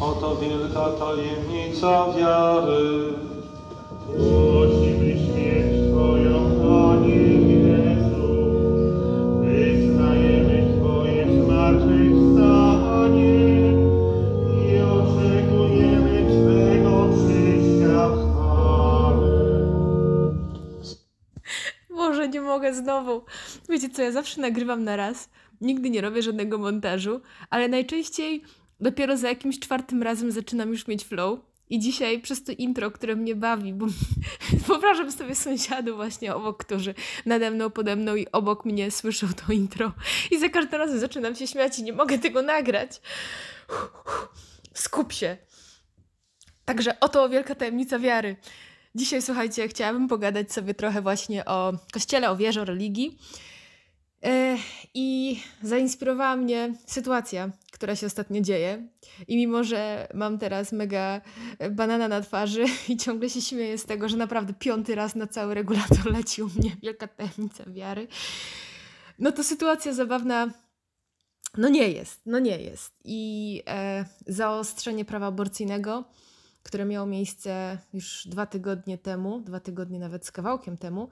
[0.00, 3.12] Oto wielka tajemnica wiary.
[4.06, 8.28] Głosimy śmierć Twoją, Panie Jezu.
[9.40, 13.72] Wyznajemy Twoje zmartwychwstanie
[14.62, 19.36] i oczekujemy Twego przyjścia w chwale.
[21.90, 23.22] Boże, nie mogę znowu.
[23.68, 25.28] Wiecie co, ja zawsze nagrywam na raz.
[25.60, 27.20] Nigdy nie robię żadnego montażu,
[27.50, 28.42] ale najczęściej
[28.80, 31.40] dopiero za jakimś czwartym razem zaczynam już mieć flow.
[31.70, 33.86] I dzisiaj przez to intro, które mnie bawi, bo
[34.66, 36.94] wyobrażam sobie sąsiadów właśnie obok, którzy
[37.26, 39.92] nade mną, pode mną i obok mnie słyszą to intro.
[40.30, 43.00] I za każdym razem zaczynam się śmiać i nie mogę tego nagrać.
[44.74, 45.36] Skup się.
[46.64, 48.36] Także oto wielka tajemnica wiary.
[48.94, 53.18] Dzisiaj, słuchajcie, chciałabym pogadać sobie trochę właśnie o kościele, o wierze, o religii.
[54.24, 54.56] E,
[54.94, 58.88] I zainspirowała mnie sytuacja, która się ostatnio dzieje.
[59.28, 61.20] I mimo, że mam teraz mega
[61.70, 65.54] banana na twarzy i ciągle się śmieję z tego, że naprawdę piąty raz na cały
[65.54, 68.08] regulator leci u mnie wielka tajemnica wiary,
[69.18, 70.50] no to sytuacja zabawna
[71.56, 72.92] no nie jest, no nie jest.
[73.04, 76.04] I e, zaostrzenie prawa aborcyjnego,
[76.62, 81.08] które miało miejsce już dwa tygodnie temu, dwa tygodnie nawet z kawałkiem temu,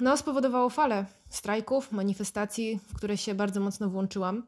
[0.00, 4.46] no spowodowało falę strajków, manifestacji, w które się bardzo mocno włączyłam.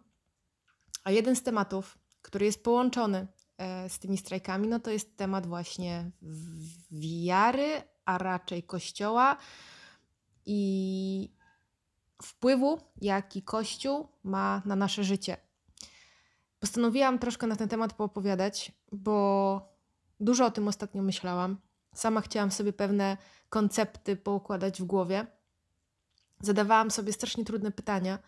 [1.04, 3.26] A jeden z tematów, który jest połączony
[3.58, 6.10] e, z tymi strajkami, no to jest temat właśnie
[6.90, 9.36] wiary, a raczej kościoła
[10.46, 11.32] i
[12.22, 15.36] wpływu, jaki Kościół ma na nasze życie.
[16.60, 19.68] Postanowiłam troszkę na ten temat poopowiadać, bo
[20.20, 21.56] dużo o tym ostatnio myślałam.
[21.94, 23.16] Sama chciałam sobie pewne
[23.50, 25.26] koncepty poukładać w głowie.
[26.40, 28.18] Zadawałam sobie strasznie trudne pytania.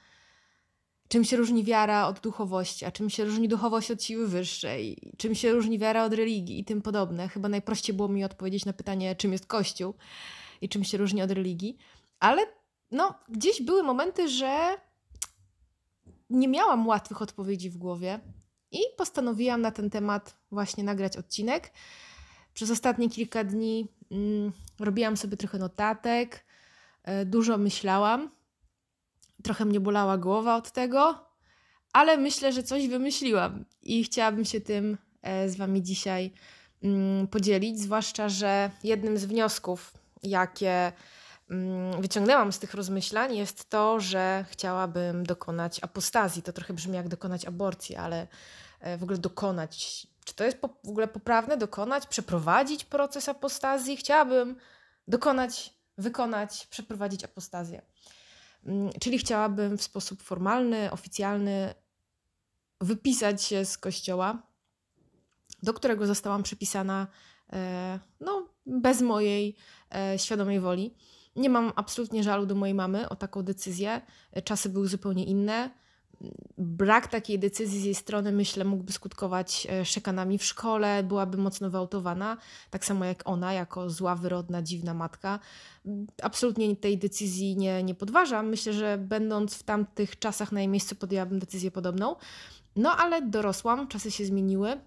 [1.08, 5.34] Czym się różni wiara od duchowości, a czym się różni duchowość od siły wyższej, czym
[5.34, 7.28] się różni wiara od religii i tym podobne.
[7.28, 9.94] Chyba najprościej było mi odpowiedzieć na pytanie, czym jest Kościół
[10.60, 11.78] i czym się różni od religii.
[12.20, 12.42] Ale
[12.90, 14.76] no, gdzieś były momenty, że
[16.30, 18.20] nie miałam łatwych odpowiedzi w głowie
[18.70, 21.72] i postanowiłam na ten temat właśnie nagrać odcinek.
[22.54, 23.88] Przez ostatnie kilka dni
[24.80, 26.44] robiłam sobie trochę notatek,
[27.04, 28.30] e, dużo myślałam.
[29.42, 31.26] Trochę mnie bolała głowa od tego,
[31.92, 36.32] ale myślę, że coś wymyśliłam i chciałabym się tym e, z Wami dzisiaj
[36.82, 37.80] mm, podzielić.
[37.80, 39.92] Zwłaszcza, że jednym z wniosków,
[40.22, 40.92] jakie
[41.50, 46.42] mm, wyciągnęłam z tych rozmyślań, jest to, że chciałabym dokonać apostazji.
[46.42, 48.26] To trochę brzmi jak dokonać aborcji, ale
[48.80, 50.06] e, w ogóle dokonać.
[50.24, 51.56] Czy to jest po, w ogóle poprawne?
[51.56, 53.96] Dokonać, przeprowadzić proces apostazji?
[53.96, 54.56] Chciałabym
[55.08, 57.82] dokonać, wykonać, przeprowadzić apostazję.
[58.66, 61.74] Mm, Czyli chciałabym w sposób formalny, oficjalny
[62.80, 64.42] wypisać się z kościoła,
[65.62, 67.06] do którego zostałam przypisana
[67.52, 69.56] e, no, bez mojej
[69.94, 70.94] e, świadomej woli.
[71.36, 74.00] Nie mam absolutnie żalu do mojej mamy o taką decyzję.
[74.32, 75.70] E, Czasy były zupełnie inne.
[76.58, 81.70] Brak takiej decyzji z jej strony, myślę, mógłby skutkować e, szykanami w szkole, byłaby mocno
[81.70, 82.36] wyautowana,
[82.70, 85.38] tak samo jak ona, jako zła, wyrodna, dziwna matka.
[86.22, 88.48] Absolutnie tej decyzji nie, nie podważam.
[88.48, 92.16] Myślę, że będąc w tamtych czasach na jej miejscu, podjęłabym decyzję podobną.
[92.76, 94.80] No ale dorosłam, czasy się zmieniły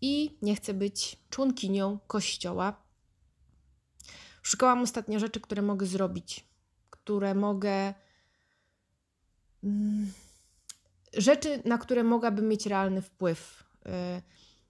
[0.00, 2.82] i nie chcę być członkinią kościoła.
[4.42, 6.46] Szukałam ostatnio rzeczy, które mogę zrobić,
[6.90, 7.94] które mogę.
[11.16, 13.64] Rzeczy, na które mogłabym mieć realny wpływ.
[13.86, 14.22] Y,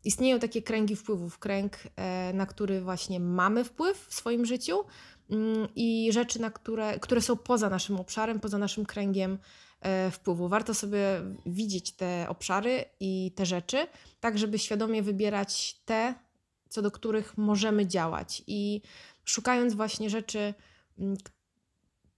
[0.04, 1.38] Istnieją takie kręgi wpływów.
[1.38, 4.84] Kręg, e, na który właśnie mamy wpływ w swoim życiu
[5.31, 9.38] mm, i rzeczy, na które, które są poza naszym obszarem, poza naszym kręgiem
[9.81, 10.48] e, wpływu.
[10.48, 13.86] Warto sobie widzieć te obszary i te rzeczy,
[14.20, 16.14] tak żeby świadomie wybierać te,
[16.69, 18.42] co do których możemy działać.
[18.47, 18.82] I
[19.25, 20.54] szukając właśnie rzeczy,
[20.98, 21.16] mm,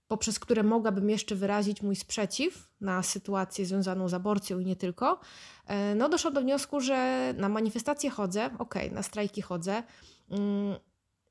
[0.07, 5.19] poprzez które mogłabym jeszcze wyrazić mój sprzeciw na sytuację związaną z aborcją i nie tylko,
[5.67, 9.83] e, no doszłam do wniosku, że na manifestacje chodzę, okej, na strajki chodzę,
[10.29, 10.75] mm,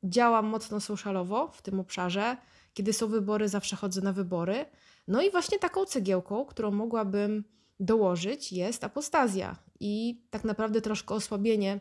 [0.04, 2.36] działam mocno socialowo w tym obszarze,
[2.74, 4.66] kiedy są wybory, zawsze chodzę na wybory.
[5.08, 7.44] No i właśnie taką cegiełką, którą mogłabym
[7.80, 11.80] dołożyć, jest apostazja i tak naprawdę troszkę osłabienie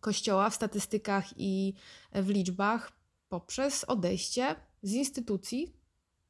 [0.00, 1.74] Kościoła w statystykach i
[2.12, 2.92] w liczbach
[3.28, 5.77] poprzez odejście z instytucji,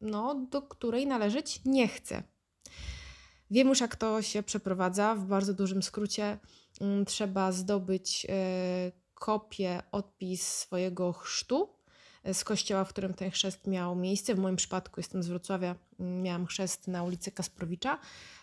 [0.01, 2.23] no, do której należeć nie chce.
[3.51, 5.15] Wiem już, jak to się przeprowadza.
[5.15, 6.39] W bardzo dużym skrócie
[6.81, 11.69] mm, trzeba zdobyć e, kopię, odpis swojego chrztu
[12.25, 14.35] e, z kościoła, w którym ten chrzest miał miejsce.
[14.35, 17.99] W moim przypadku jestem z Wrocławia, m, miałam chrzest na ulicy Kasprowicza.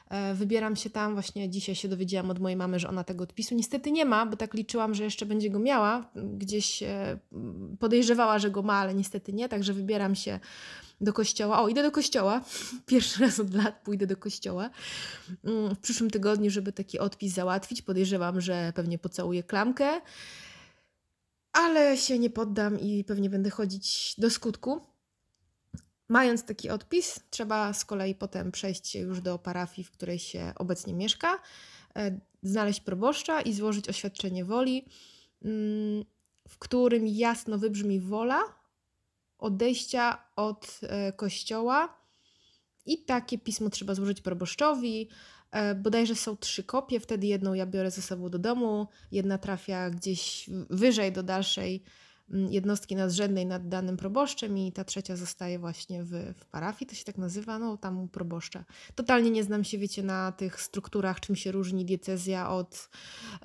[0.10, 3.56] E, Wybieram się tam, właśnie dzisiaj się dowiedziałam od mojej mamy, że ona tego odpisu
[3.56, 6.10] niestety nie ma, bo tak liczyłam, że jeszcze będzie go miała.
[6.16, 7.18] Gdzieś e,
[7.80, 10.40] podejrzewała, że go ma, ale niestety nie, także wybieram się
[11.02, 11.62] do kościoła.
[11.62, 12.42] O, idę do kościoła.
[12.86, 14.70] Pierwszy raz od lat pójdę do kościoła.
[15.44, 17.82] Mm, W przyszłym tygodniu, żeby taki odpis załatwić.
[17.82, 20.02] Podejrzewam, że pewnie pocałuję klamkę,
[21.54, 24.82] ale się nie poddam i pewnie będę chodzić do skutku.
[26.10, 30.94] Mając taki odpis, trzeba z kolei potem przejść już do parafii, w której się obecnie
[30.94, 31.40] mieszka,
[31.96, 34.86] e, znaleźć proboszcza i złożyć oświadczenie woli,
[35.42, 36.06] mm,
[36.48, 38.42] w którym jasno wybrzmi wola
[39.38, 42.06] odejścia od e, kościoła.
[42.86, 45.10] I takie pismo trzeba złożyć proboszczowi.
[45.52, 49.90] E, Bodajże są trzy kopie, wtedy jedną ja biorę ze sobą do domu, jedna trafia
[49.90, 51.84] gdzieś wyżej do dalszej
[52.30, 57.04] jednostki nadrzędnej nad danym proboszczem i ta trzecia zostaje właśnie w, w parafii, to się
[57.04, 58.64] tak nazywa, no tam proboszcza.
[58.96, 62.90] Totalnie nie znam się, wiecie, na tych strukturach, czym się różni diecezja od,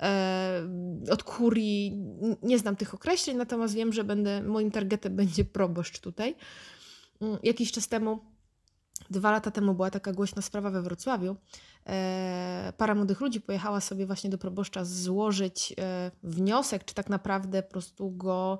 [0.01, 0.63] e,
[1.11, 1.97] od kurii.
[2.43, 6.35] Nie znam tych określeń, natomiast wiem, że będę, moim targetem będzie proboszcz tutaj.
[7.21, 8.30] Mm, Jakiś czas temu
[9.11, 11.35] Dwa lata temu była taka głośna sprawa we Wrocławiu.
[11.87, 17.63] E, para młodych ludzi pojechała sobie właśnie do proboszcza złożyć e, wniosek, czy tak naprawdę
[17.63, 18.59] po prostu go.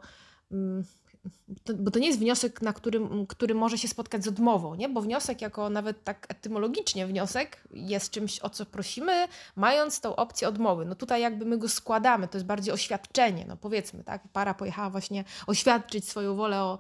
[1.64, 4.90] To, bo to nie jest wniosek, na którym, który może się spotkać z odmową, nie?
[4.90, 10.48] bo wniosek, jako nawet tak etymologicznie wniosek, jest czymś, o co prosimy, mając tą opcję
[10.48, 10.86] odmowy.
[10.86, 14.28] No tutaj jakby my go składamy, to jest bardziej oświadczenie, no powiedzmy, tak?
[14.34, 16.80] Para pojechała właśnie oświadczyć swoją wolę o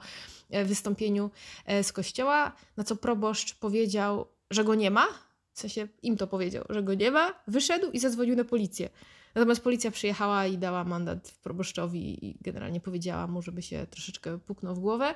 [0.49, 1.29] e, wystąpieniu
[1.65, 5.07] e, z kościoła, na co proboszcz powiedział, że go nie ma,
[5.53, 8.89] w sensie im to powiedział, że go nie ma, wyszedł i zadzwonił na policję.
[9.35, 14.75] Natomiast policja przyjechała i dała mandat proboszczowi i generalnie powiedziała mu, żeby się troszeczkę puknął
[14.75, 15.15] w głowę.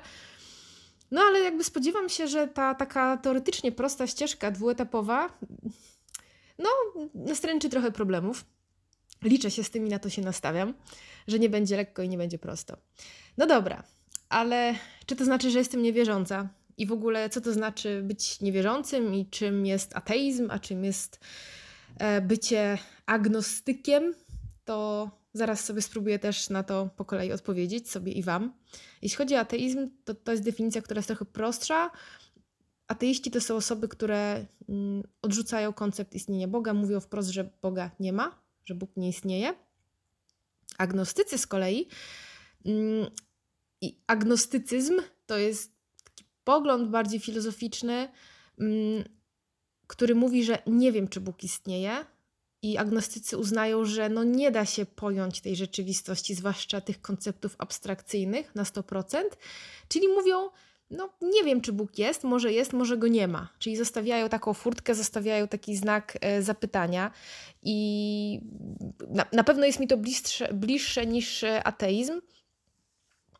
[1.10, 5.38] No ale jakby spodziewam się, że ta taka teoretycznie prosta ścieżka dwuetapowa
[6.58, 6.68] no
[7.14, 8.44] nastręczy trochę problemów.
[9.22, 10.74] Liczę się z tym i na to się nastawiam,
[11.28, 12.76] że nie będzie lekko i nie będzie prosto.
[13.36, 13.82] No dobra,
[14.28, 14.74] ale
[15.06, 16.48] czy to znaczy, że jestem niewierząca?
[16.78, 21.20] I w ogóle co to znaczy być niewierzącym i czym jest ateizm, a czym jest
[22.22, 24.14] bycie agnostykiem?
[24.64, 28.52] To zaraz sobie spróbuję też na to po kolei odpowiedzieć sobie i Wam.
[29.02, 31.90] Jeśli chodzi o ateizm, to to jest definicja, która jest trochę prostsza.
[32.88, 38.12] Ateiści to są osoby, które mm, odrzucają koncept istnienia Boga, mówią wprost, że Boga nie
[38.12, 39.54] ma, że Bóg nie istnieje.
[40.78, 41.88] Agnostycy z kolei
[42.64, 43.10] mm,
[43.80, 45.72] i agnostycyzm to jest
[46.04, 48.08] taki pogląd bardziej filozoficzny,
[48.58, 49.04] mm,
[49.86, 52.04] który mówi, że nie wiem, czy Bóg istnieje.
[52.62, 58.54] I agnostycy uznają, że no nie da się pojąć tej rzeczywistości, zwłaszcza tych konceptów abstrakcyjnych
[58.54, 59.22] na 100%.
[59.88, 60.50] Czyli mówią,
[60.90, 63.48] no nie wiem, czy Bóg jest, może jest, może go nie ma.
[63.58, 67.10] Czyli zostawiają taką furtkę, zostawiają taki znak e, zapytania.
[67.62, 68.40] I
[69.08, 72.20] na, na pewno jest mi to bliższe, bliższe niż e, ateizm.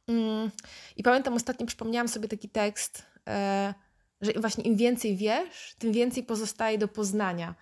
[0.09, 0.51] Mm,
[0.97, 3.75] I pamiętam ostatnio przypomniałam sobie taki tekst, e,
[4.21, 7.55] że właśnie im więcej wiesz, tym więcej pozostaje do poznania.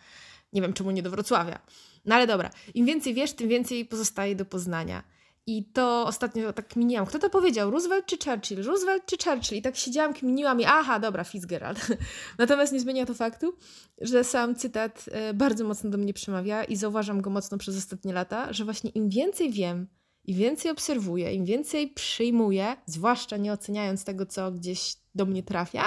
[0.53, 1.59] Nie wiem, czemu nie do Wrocławia.
[2.05, 5.03] No ale dobra, im więcej wiesz, tym więcej pozostaje do poznania.
[5.47, 7.07] I to ostatnio tak kminiłam.
[7.07, 7.71] Kto to powiedział?
[7.71, 8.63] Roosevelt czy Churchill?
[8.63, 9.59] Roosevelt czy Churchill?
[9.59, 11.89] I tak siedziałam, kminiłam i aha, dobra, Fitzgerald.
[12.39, 13.55] Natomiast nie zmienia to faktu,
[14.01, 18.13] że sam cytat e, bardzo mocno do mnie przemawia i zauważam go mocno przez ostatnie
[18.13, 19.87] lata, że właśnie im więcej wiem,
[20.25, 25.85] im więcej obserwuję, im więcej przyjmuję, zwłaszcza nie oceniając tego, co gdzieś do mnie trafia,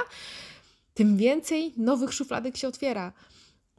[0.97, 3.13] tym więcej nowych szufladek się otwiera.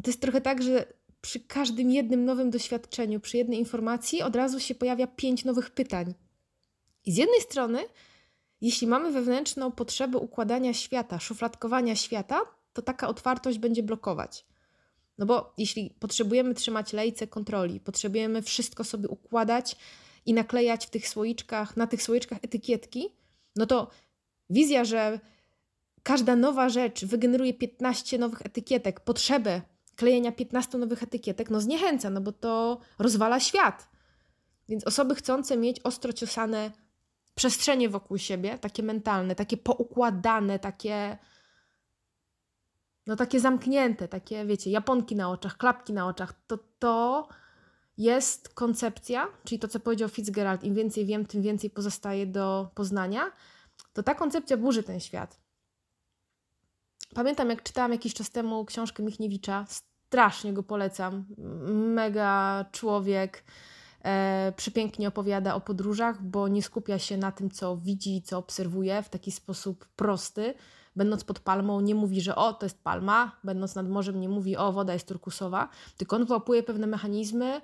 [0.03, 0.87] To jest trochę tak, że
[1.21, 6.15] przy każdym jednym nowym doświadczeniu, przy jednej informacji od razu się pojawia pięć nowych pytań.
[7.05, 7.85] I z jednej strony,
[8.61, 12.41] jeśli mamy wewnętrzną potrzebę układania świata, szufladkowania świata,
[12.73, 14.47] to taka otwartość będzie blokować.
[15.19, 19.77] No bo jeśli potrzebujemy trzymać lejce kontroli, potrzebujemy wszystko sobie układać
[20.27, 23.09] i naklejać w tych słoiczkach, na tych słoiczkach etykietki,
[23.57, 23.91] no to
[24.51, 25.21] wizja, że
[26.09, 29.63] każda nowa rzecz wygeneruje 15 nowych etykietek, potrzebę
[29.97, 33.89] klejenia 15 nowych etykietek, no zniechęca, no bo to rozwala świat.
[34.69, 36.71] Więc osoby chcące mieć ostro ciosane
[37.35, 41.19] przestrzenie wokół siebie, takie mentalne, takie poukładane, takie
[43.07, 47.29] no takie zamknięte, takie wiecie, japonki na oczach, klapki na oczach, to to
[47.99, 53.33] jest koncepcja, czyli to, co powiedział Fitzgerald, im więcej wiem, tym więcej pozostaje do poznania,
[53.93, 55.48] to ta koncepcja burzy ten świat.
[57.15, 59.65] Pamiętam, jak czytałam jakiś czas temu książkę Michniewicza,
[60.09, 61.25] strasznie go polecam.
[61.73, 63.45] Mega człowiek,
[64.05, 69.03] e, przepięknie opowiada o podróżach, bo nie skupia się na tym, co widzi co obserwuje
[69.03, 70.55] w taki sposób prosty.
[70.97, 74.57] Będąc pod palmą, nie mówi, że o, to jest palma, będąc nad morzem, nie mówi,
[74.57, 77.61] o, woda jest turkusowa, tylko on wyłapuje pewne mechanizmy,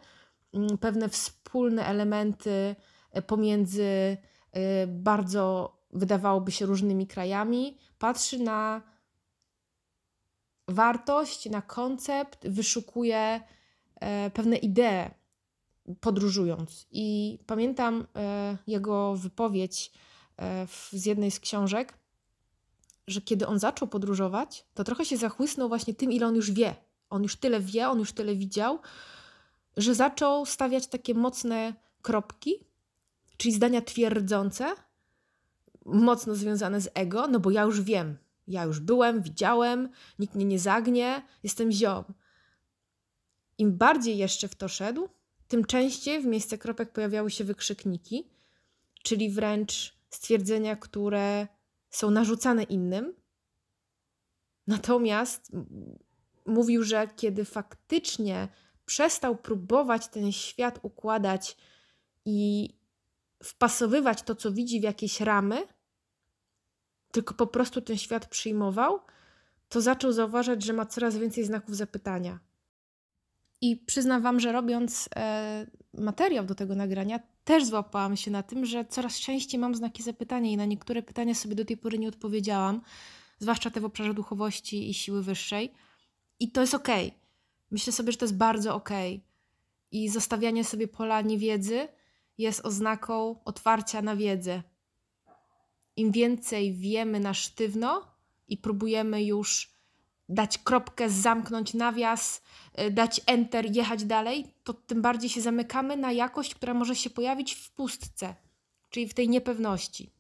[0.55, 2.77] mm, pewne wspólne elementy
[3.11, 4.17] e, pomiędzy
[4.53, 8.94] e, bardzo, wydawałoby się, różnymi krajami, patrzy na
[10.69, 13.41] wartość, na koncept, wyszukuje
[14.01, 15.11] e, pewne idee
[16.01, 16.87] podróżując.
[16.91, 19.93] I pamiętam e, jego wypowiedź
[20.39, 21.99] e, z jednej z książek,
[23.07, 26.75] że kiedy on zaczął podróżować, to trochę się zachłysnął właśnie tym, ile on już wie.
[27.11, 28.79] On już tyle wie, on już tyle widział,
[29.77, 32.55] że zaczął stawiać takie mocne kropki,
[33.37, 34.75] czyli zdania twierdzące,
[35.85, 40.45] mocno związane z ego, no bo ja już wiem, ja już byłem, widziałem, nikt mnie
[40.45, 42.05] nie zagnie, jestem ziom.
[43.59, 45.09] Im bardziej jeszcze w to szedł,
[45.49, 48.31] tym częściej w miejsce kropek pojawiały się wykrzykniki,
[49.03, 51.49] czyli wręcz stwierdzenia, które
[51.91, 53.15] są narzucane innym.
[54.67, 55.53] Natomiast
[56.47, 58.49] mówił, że kiedy faktycznie
[58.87, 61.57] przestał próbować ten świat układać
[62.25, 62.71] i
[63.43, 65.67] wpasowywać to, co widzi, w jakieś ramy,
[67.15, 69.01] tylko po prostu ten świat przyjmował,
[69.69, 72.39] to zaczął zauważać, że ma coraz więcej znaków zapytania.
[73.61, 78.67] I przyznam Wam, że robiąc e, materiał do tego nagrania, też złapałam się na tym,
[78.67, 82.09] że coraz częściej mam znaki zapytania i na niektóre pytania sobie do tej pory nie
[82.09, 82.81] odpowiedziałam,
[83.39, 85.73] zwłaszcza te w obszarze duchowości i siły wyższej.
[86.41, 87.07] I to jest okej.
[87.07, 87.19] Okay.
[87.71, 89.15] Myślę sobie, że to jest bardzo okej.
[89.15, 89.27] Okay.
[89.91, 91.89] I zostawianie sobie pola niewiedzy
[92.39, 94.63] jest oznaką otwarcia na wiedzę.
[95.97, 98.07] Im więcej wiemy na sztywno
[98.49, 99.75] i próbujemy już
[100.29, 102.43] dać kropkę, zamknąć nawias,
[102.81, 107.11] y, dać enter, jechać dalej, to tym bardziej się zamykamy na jakość, która może się
[107.11, 108.35] pojawić w pustce,
[108.91, 110.11] czyli w tej niepewności.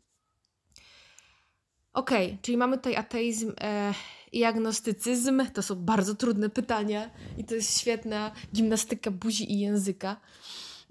[1.92, 2.10] Ok,
[2.42, 3.94] czyli mamy tutaj ateizm e,
[4.32, 5.46] i agnostycyzm.
[5.54, 10.20] To są bardzo trudne pytania i to jest świetna gimnastyka buzi i języka.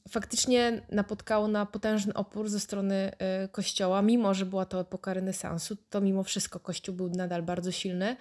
[0.09, 5.77] faktycznie napotkało na potężny opór ze strony e, Kościoła, mimo że była to epoka renesansu,
[5.91, 8.17] to mimo wszystko Kościół był nadal bardzo silny.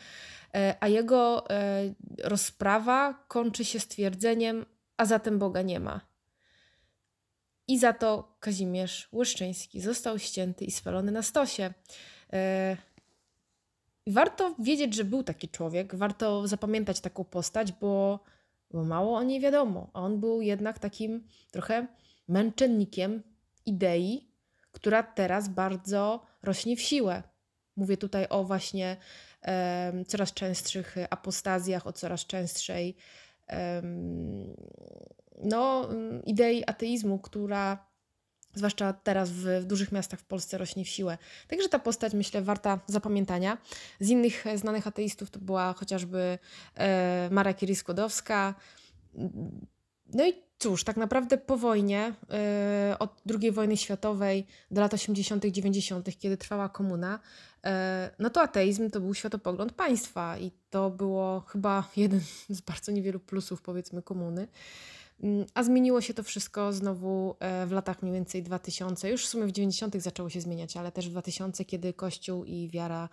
[0.56, 4.66] E, a jego e, rozprawa kończy się stwierdzeniem,
[4.98, 6.02] a zatem Boga nie ma.
[7.68, 11.74] I za to Kazimierz Łyszczyński został ścięty i spalony na stosie.
[14.08, 18.20] Warto wiedzieć, że był taki człowiek, warto zapamiętać taką postać, bo,
[18.72, 19.90] bo mało o niej wiadomo.
[19.94, 21.88] A on był jednak takim trochę
[22.28, 23.24] męczennikiem
[23.66, 24.32] idei,
[24.72, 27.24] która teraz bardzo rośnie w siłę.
[27.76, 28.98] Mówię tutaj o właśnie
[30.08, 32.96] coraz częstszych apostazjach, o coraz częstszej
[35.44, 35.90] no,
[36.26, 37.95] idei ateizmu, która
[38.56, 41.18] zwłaszcza teraz w, w, dużych miastach w Polsce rośnie w siłę.
[41.48, 43.58] Także ta postać, myślę, warta zapamiętania.
[44.00, 46.38] Z innych znanych ateistów to była chociażby
[46.76, 48.54] e, Mara Curie-Skłodowska.
[50.14, 55.46] No i cóż, tak naprawdę po wojnie, e, od II wojny światowej do lat 80.,
[55.46, 57.20] 90., kiedy trwała komuna,
[57.66, 62.92] E, no to ateizm to był światopogląd państwa i to było chyba jeden z bardzo
[62.92, 64.48] niewielu plusów, powiedzmy, komuny.
[65.24, 69.30] Mm, a zmieniło się to wszystko znowu e, w latach mniej więcej 2000, już w
[69.30, 70.02] sumie w 90.
[70.02, 73.10] zaczęło się zmieniać, ale też w 2000, kiedy Kościół i wiara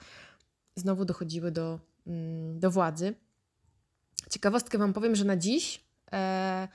[0.76, 3.14] znowu dochodziły do, mm, do władzy.
[4.30, 6.68] Ciekawostkę Wam powiem, że na dziś e,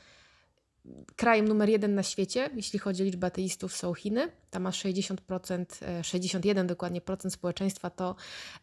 [1.15, 4.31] krajem numer jeden na świecie, jeśli chodzi o liczbę ateistów, są Chiny.
[4.49, 5.65] Tam ma 60%,
[6.03, 8.15] 61 dokładnie procent społeczeństwa to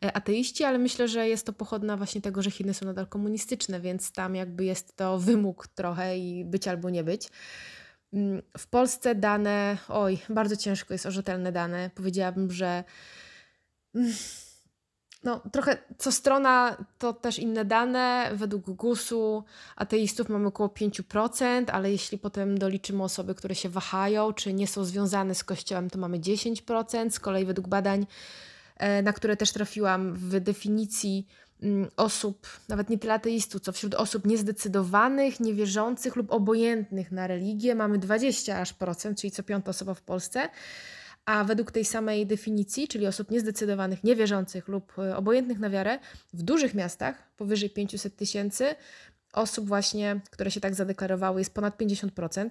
[0.04, 3.81] e, ateiści, ale myślę, że jest to pochodna właśnie tego, że Chiny są nadal komunistyczne,
[3.81, 7.28] więc tam jakby jest to wymóg trochę i być albo nie być.
[8.12, 11.90] Mm, w Polsce dane, oj, bardzo ciężko jest o rzetelne dane.
[11.95, 12.85] Powiedziałabym, że
[13.95, 14.12] mm,
[15.25, 18.31] no, trochę co strona to też inne dane.
[18.35, 19.45] Według GUS-u
[19.76, 24.85] ateistów mamy około 5%, ale jeśli potem doliczymy osoby, które się wahają, czy nie są
[24.85, 27.11] związane z Kościołem, to mamy 10%.
[27.11, 28.07] Z kolei według badań,
[28.76, 31.26] e, na które też trafiłam w definicji
[31.62, 37.75] mm, osób, nawet nie tyle ateistów, co wśród osób niezdecydowanych, niewierzących lub obojętnych na religię,
[37.75, 40.49] mamy 20 aż procent, czyli co piąta osoba w Polsce.
[41.26, 45.99] A według tej samej definicji, czyli osób niezdecydowanych, niewierzących lub e, obojętnych na wiarę,
[46.33, 48.75] w dużych miastach, powyżej 500 tysięcy,
[49.33, 52.49] osób właśnie, które się tak zadeklarowały, jest ponad 50%.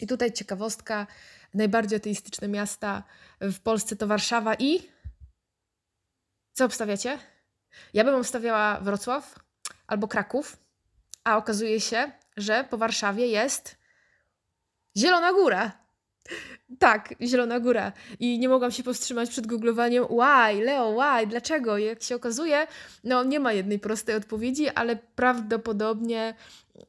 [0.00, 1.06] I tutaj ciekawostka,
[1.54, 3.02] najbardziej ateistyczne miasta
[3.40, 4.88] w Polsce to Warszawa i...
[6.52, 7.18] Co obstawiacie?
[7.94, 9.34] Ja bym obstawiała Wrocław
[9.86, 10.56] albo Kraków,
[11.24, 13.76] a okazuje się, że po Warszawie jest
[14.96, 15.83] Zielona Góra.
[16.78, 17.92] Tak, Zielona Góra.
[18.20, 21.78] I nie mogłam się powstrzymać przed googlowaniem why, Leo, why, dlaczego?
[21.78, 22.66] I jak się okazuje,
[23.04, 26.34] no nie ma jednej prostej odpowiedzi, ale prawdopodobnie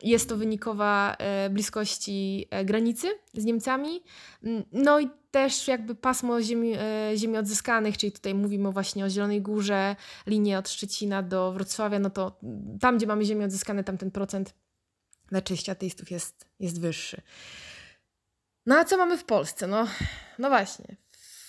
[0.03, 4.03] jest to wynikowa e, bliskości e, granicy z Niemcami.
[4.43, 9.09] Mm, no i też jakby pasmo ziemi, e, ziemi odzyskanych, czyli tutaj mówimy właśnie o
[9.09, 9.95] Zielonej Górze,
[10.27, 12.39] linię od Szczecina do Wrocławia, no to
[12.81, 14.53] tam, gdzie mamy ziemię odzyskane, tam ten procent
[15.31, 17.21] na czyści ateistów jest, jest wyższy.
[18.65, 19.67] No a co mamy w Polsce?
[19.67, 19.87] No,
[20.39, 20.95] no właśnie.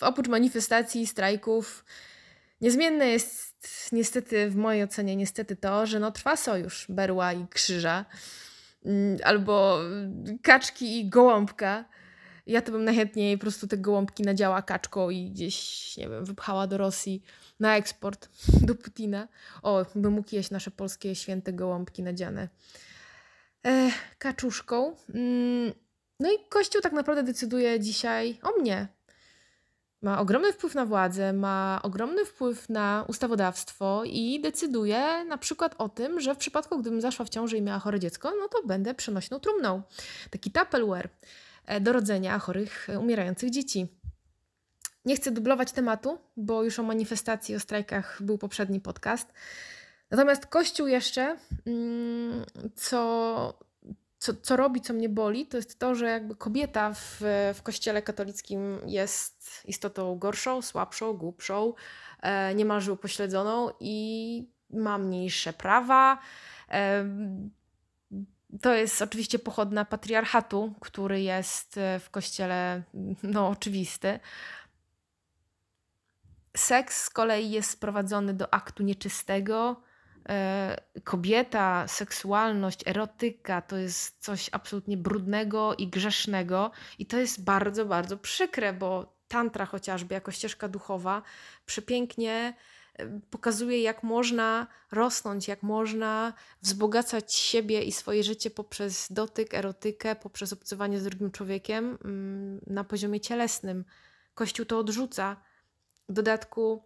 [0.00, 1.84] Oprócz manifestacji, strajków,
[2.60, 3.56] niezmienne jest
[3.92, 8.04] niestety, w mojej ocenie, niestety to, że no, trwa sojusz berła i krzyża,
[8.84, 9.78] mm, albo
[10.42, 11.84] kaczki i gołąbka.
[12.46, 16.66] Ja to bym najchętniej po prostu te gołąbki nadziała kaczką i gdzieś, nie wiem, wypchała
[16.66, 17.22] do Rosji
[17.60, 18.28] na eksport
[18.66, 19.28] do Putina.
[19.62, 22.48] O, by mógł jeść nasze polskie święte gołąbki nadziane
[23.66, 24.96] e, kaczuszką.
[25.14, 25.72] Mm,
[26.20, 28.88] no i Kościół tak naprawdę decyduje dzisiaj o mnie.
[30.02, 35.88] Ma ogromny wpływ na władzę, ma ogromny wpływ na ustawodawstwo i decyduje na przykład o
[35.88, 38.94] tym, że w przypadku, gdybym zaszła w ciąży i miała chore dziecko, no to będę
[38.94, 39.82] przenośną trumną.
[40.30, 41.08] Taki Tupperware
[41.66, 43.86] e, do rodzenia chorych, e, umierających dzieci.
[45.04, 49.32] Nie chcę dublować tematu, bo już o manifestacji, o strajkach był poprzedni podcast.
[50.10, 52.44] Natomiast Kościół jeszcze, mm,
[52.76, 53.58] co
[54.18, 57.20] co, co robi, co mnie boli, to jest to, że jakby kobieta w,
[57.54, 61.74] w kościele katolickim jest istotą gorszą, słabszą, głupszą,
[62.22, 66.18] e, niemalże upośledzoną i ma mniejsze prawa.
[66.70, 67.04] E,
[68.62, 72.82] to jest oczywiście pochodna patriarchatu, który jest e, w kościele
[73.22, 74.20] no, oczywisty.
[76.56, 79.82] Seks z kolei jest sprowadzony do aktu nieczystego,
[81.04, 88.16] kobieta, seksualność, erotyka to jest coś absolutnie brudnego i grzesznego, i to jest bardzo, bardzo
[88.16, 91.22] przykre, bo tantra chociażby jako ścieżka duchowa
[91.66, 92.54] przepięknie
[92.94, 100.16] e, pokazuje, jak można rosnąć, jak można wzbogacać siebie i swoje życie poprzez dotyk, erotykę,
[100.16, 103.84] poprzez obcowanie z drugim człowiekiem mm, na poziomie cielesnym.
[104.34, 105.36] Kościół to odrzuca.
[106.08, 106.84] W dodatku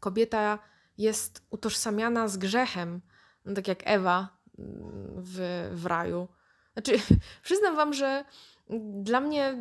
[0.00, 0.58] kobieta
[1.00, 3.00] jest utożsamiana z grzechem,
[3.44, 4.72] no tak jak Ewa mm,
[5.16, 6.28] w, w raju.
[6.72, 6.92] Znaczy,
[7.44, 8.24] przyznam Wam, że
[9.02, 9.58] dla mnie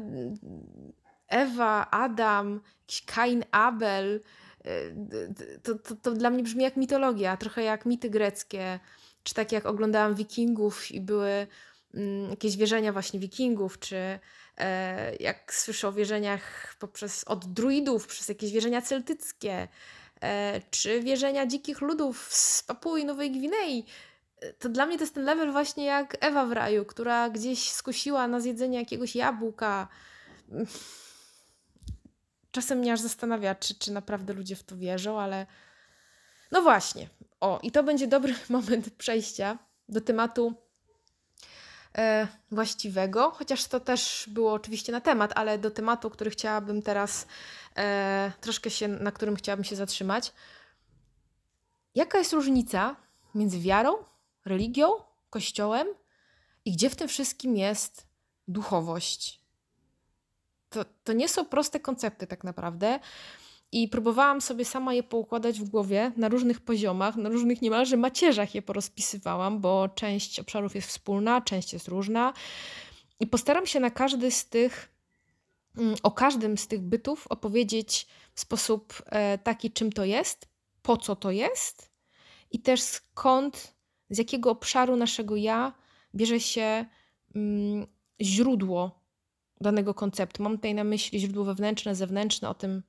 [1.28, 4.22] Ewa, Adam, jakiś Kain, Abel,
[4.66, 8.80] y, to, to, to dla mnie brzmi jak mitologia, trochę jak mity greckie,
[9.24, 11.48] czy tak jak oglądałam Wikingów i były
[11.94, 14.20] mm, jakieś wierzenia właśnie Wikingów, czy
[14.58, 19.68] e, jak słyszę o wierzeniach poprzez, od druidów, przez jakieś wierzenia celtyckie,
[20.72, 23.86] czy wierzenia dzikich ludów z Papui Nowej Gwinei.
[24.42, 27.72] E, to dla mnie to jest ten level właśnie jak Ewa w raju, która gdzieś
[27.72, 29.88] skusiła na zjedzenie jakiegoś jabłka.
[32.52, 35.46] Czasem mnie aż zastanawia, czy, czy naprawdę ludzie w to wierzą, ale
[36.52, 37.10] no właśnie.
[37.40, 39.58] O, i to będzie dobry moment przejścia
[39.90, 40.54] do tematu
[41.98, 47.28] e, właściwego, chociaż to też było oczywiście na temat, ale do tematu, który chciałabym teraz
[47.78, 50.34] e, troszkę się, na którym chciałabym się zatrzymać.
[51.96, 52.96] Jaka jest różnica
[53.36, 53.94] między wiarą,
[54.46, 54.88] religią,
[55.30, 55.88] kościołem
[56.66, 58.08] i gdzie w tym wszystkim jest
[58.48, 59.42] duchowość?
[60.70, 63.00] To, to nie są proste koncepty, tak naprawdę.
[63.72, 68.56] I próbowałam sobie sama je poukładać w głowie na różnych poziomach, na różnych niemalże macierzach
[68.56, 72.34] je porozpisywałam, bo część obszarów jest wspólna, część jest różna.
[73.20, 74.99] I postaram się na każdy z tych
[76.04, 80.50] o każdym z tych bytów opowiedzieć w sposób e, taki, czym to jest,
[80.82, 81.92] po co to jest
[82.52, 83.76] i też skąd,
[84.10, 85.74] z jakiego obszaru naszego ja
[86.16, 86.86] bierze się
[87.36, 87.88] mm,
[88.22, 89.00] źródło
[89.62, 90.44] danego konceptu.
[90.44, 92.84] Mam tutaj na myśli źródło wewnętrzne, zewnętrzne, o tym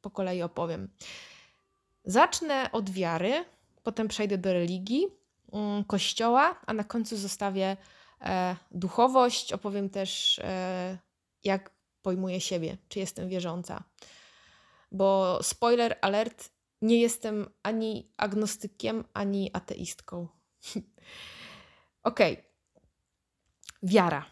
[0.00, 0.88] po kolei opowiem.
[2.04, 3.44] Zacznę od wiary,
[3.82, 5.06] potem przejdę do religii,
[5.52, 7.76] mm, kościoła, a na końcu zostawię
[8.20, 9.52] e, duchowość.
[9.52, 10.98] Opowiem też, e,
[11.44, 11.70] jak
[12.02, 13.84] pojmuję siebie, czy jestem wierząca.
[14.92, 16.48] Bo spoiler alert,
[16.82, 20.28] nie jestem ani agnostykiem, ani ateistką.
[22.02, 22.32] Okej.
[22.32, 22.44] Okay.
[23.82, 24.24] Wiara.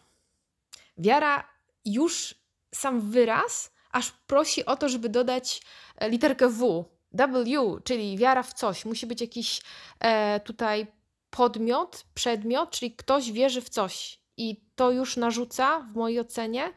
[0.97, 1.47] Wiara
[1.85, 2.35] już
[2.75, 5.61] sam wyraz aż prosi o to, żeby dodać
[5.95, 8.85] e, literkę W, W, czyli wiara w coś.
[8.85, 9.61] Musi być jakiś
[9.99, 10.87] e, tutaj
[11.29, 14.20] podmiot, przedmiot, czyli ktoś wierzy w coś.
[14.41, 16.73] I to już narzuca, w mojej ocenie,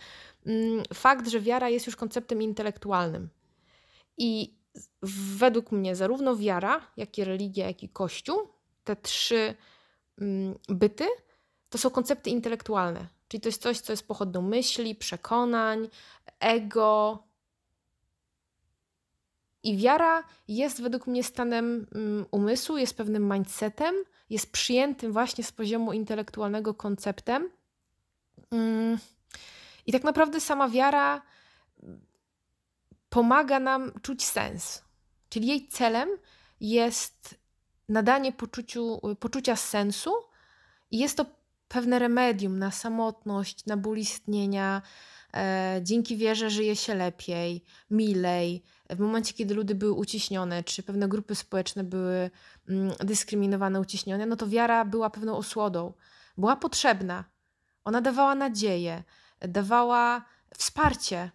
[0.46, 3.28] mm, fakt, że wiara jest już konceptem intelektualnym.
[4.18, 4.54] I
[5.36, 8.48] według mnie zarówno wiara, jak i religia, jak i kościół,
[8.84, 9.54] te trzy
[10.20, 11.04] mm, byty,
[11.68, 13.06] to są koncepty intelektualne.
[13.28, 15.88] Czyli to jest coś, co jest pochodną myśli, przekonań,
[16.40, 17.22] ego.
[19.62, 23.94] I wiara jest według mnie stanem mm, umysłu, jest pewnym mindsetem,
[24.30, 27.50] jest przyjętym właśnie z poziomu intelektualnego konceptem.
[28.50, 28.98] Mm.
[29.86, 31.22] I tak naprawdę sama wiara
[33.08, 34.82] pomaga nam czuć sens.
[35.28, 36.08] Czyli jej celem
[36.60, 37.34] jest
[37.88, 40.12] nadanie poczuciu, poczucia sensu
[40.90, 41.26] i jest to
[41.68, 44.82] pewne remedium na samotność, na ból istnienia.
[45.34, 48.62] E, dzięki wierze żyje się lepiej, milej.
[48.90, 52.30] W momencie, kiedy ludy były uciśnione, czy pewne grupy społeczne były
[52.68, 55.92] mm, dyskryminowane, uciśnione, no to wiara była pewną osłodą.
[56.38, 57.24] Była potrzebna.
[57.84, 59.02] Ona dawała nadzieję,
[59.40, 60.24] dawała
[60.58, 61.30] wsparcie.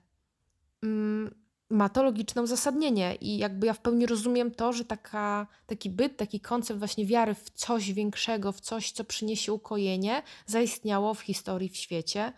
[0.83, 1.35] Mm,
[1.69, 6.17] ma to logiczne uzasadnienie i jakby ja w pełni rozumiem to, że taka, taki byt,
[6.17, 11.69] taki koncept właśnie wiary w coś większego, w coś, co przyniesie ukojenie, zaistniało w historii,
[11.69, 12.33] w świecie.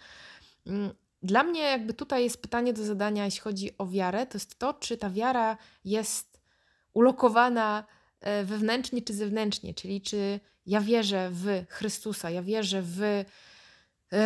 [1.23, 4.73] Dla mnie jakby tutaj jest pytanie do zadania, jeśli chodzi o wiarę, to jest to,
[4.73, 6.41] czy ta wiara jest
[6.93, 7.83] ulokowana
[8.19, 13.25] e, wewnętrznie czy zewnętrznie, czyli czy ja wierzę w Chrystusa, ja wierzę w, e,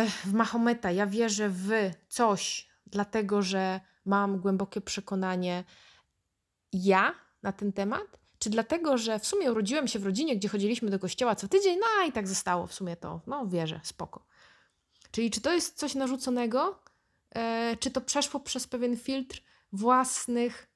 [0.06, 1.70] w Mahometa, ja wierzę w
[2.08, 5.64] coś, dlatego że mam głębokie przekonanie
[6.72, 10.90] ja na ten temat, czy dlatego, że w sumie urodziłem się w rodzinie, gdzie chodziliśmy
[10.90, 14.26] do kościoła co tydzień, no i tak zostało w sumie to, no wierzę, spoko.
[15.10, 16.78] Czyli czy to jest coś narzuconego,
[17.80, 20.68] czy to przeszło przez pewien filtr własnych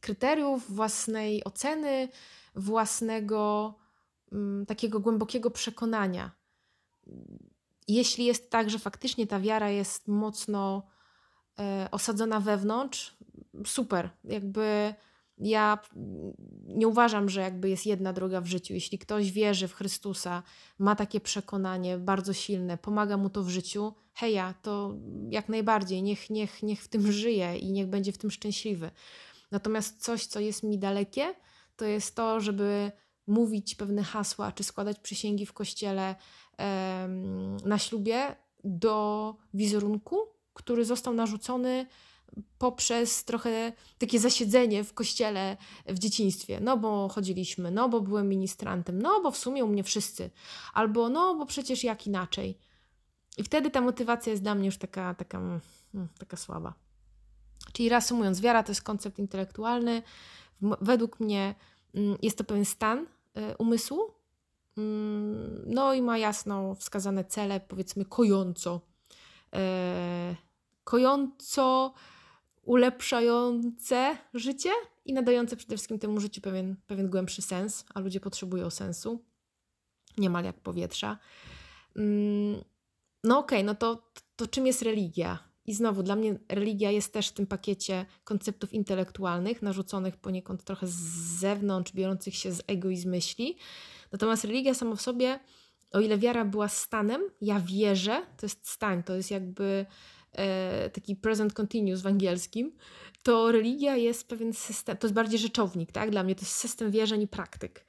[0.00, 2.08] kryteriów, własnej oceny,
[2.54, 3.74] własnego
[4.32, 6.30] mm, takiego głębokiego przekonania.
[7.88, 10.88] Jeśli jest tak, że faktycznie ta wiara jest mocno
[11.58, 13.16] E, osadzona wewnątrz,
[13.66, 14.10] super.
[14.24, 14.94] Jakby
[15.40, 15.78] ja
[16.66, 18.74] nie uważam, że jakby jest jedna droga w życiu.
[18.74, 20.42] Jeśli ktoś wierzy w Chrystusa,
[20.78, 24.94] ma takie przekonanie bardzo silne, pomaga mu to w życiu, heja, to
[25.30, 28.90] jak najbardziej, niech, niech, niech w tym żyje i niech będzie w tym szczęśliwy.
[29.50, 31.34] Natomiast coś, co jest mi dalekie,
[31.76, 32.92] to jest to, żeby
[33.26, 36.14] mówić pewne hasła, czy składać przysięgi w kościele
[37.64, 40.16] na ślubie do wizerunku,
[40.54, 41.86] który został narzucony
[42.58, 46.60] poprzez trochę takie zasiedzenie w kościele w dzieciństwie.
[46.60, 50.30] No bo chodziliśmy, no bo byłem ministrantem, no bo w sumie u mnie wszyscy,
[50.74, 52.58] albo no bo przecież jak inaczej.
[53.38, 56.74] I wtedy ta motywacja jest dla mnie już taka, taka, hmm, taka słaba.
[57.72, 60.02] Czyli reasumując, wiara to jest koncept intelektualny.
[60.60, 61.54] Według mnie
[61.94, 63.06] mm, jest to pewien stan y,
[63.58, 64.00] umysłu,
[64.76, 68.80] mm, no i ma jasno wskazane cele, powiedzmy kojąco
[69.54, 70.48] y,
[70.88, 71.92] kojąco
[72.68, 74.70] ulepszające życie
[75.04, 79.24] i nadające przede wszystkim temu życiu pewien, pewien głębszy sens, a ludzie potrzebują sensu,
[80.18, 81.18] niemal jak powietrza.
[81.96, 82.64] Mm,
[83.24, 85.38] no okej, okay, no to, to czym jest religia?
[85.64, 90.86] I znowu, dla mnie religia jest też w tym pakiecie konceptów intelektualnych, narzuconych poniekąd trochę
[90.86, 91.00] z
[91.40, 93.56] zewnątrz, biorących się z ego i z myśli.
[94.12, 95.40] Natomiast religia sama w sobie,
[95.92, 99.86] o ile wiara była stanem, ja wierzę, to jest stań, to jest jakby
[100.92, 102.72] taki present continuous w angielskim,
[103.22, 106.10] to religia jest pewien system, to jest bardziej rzeczownik, tak?
[106.10, 107.84] Dla mnie to jest system wierzeń i praktyk.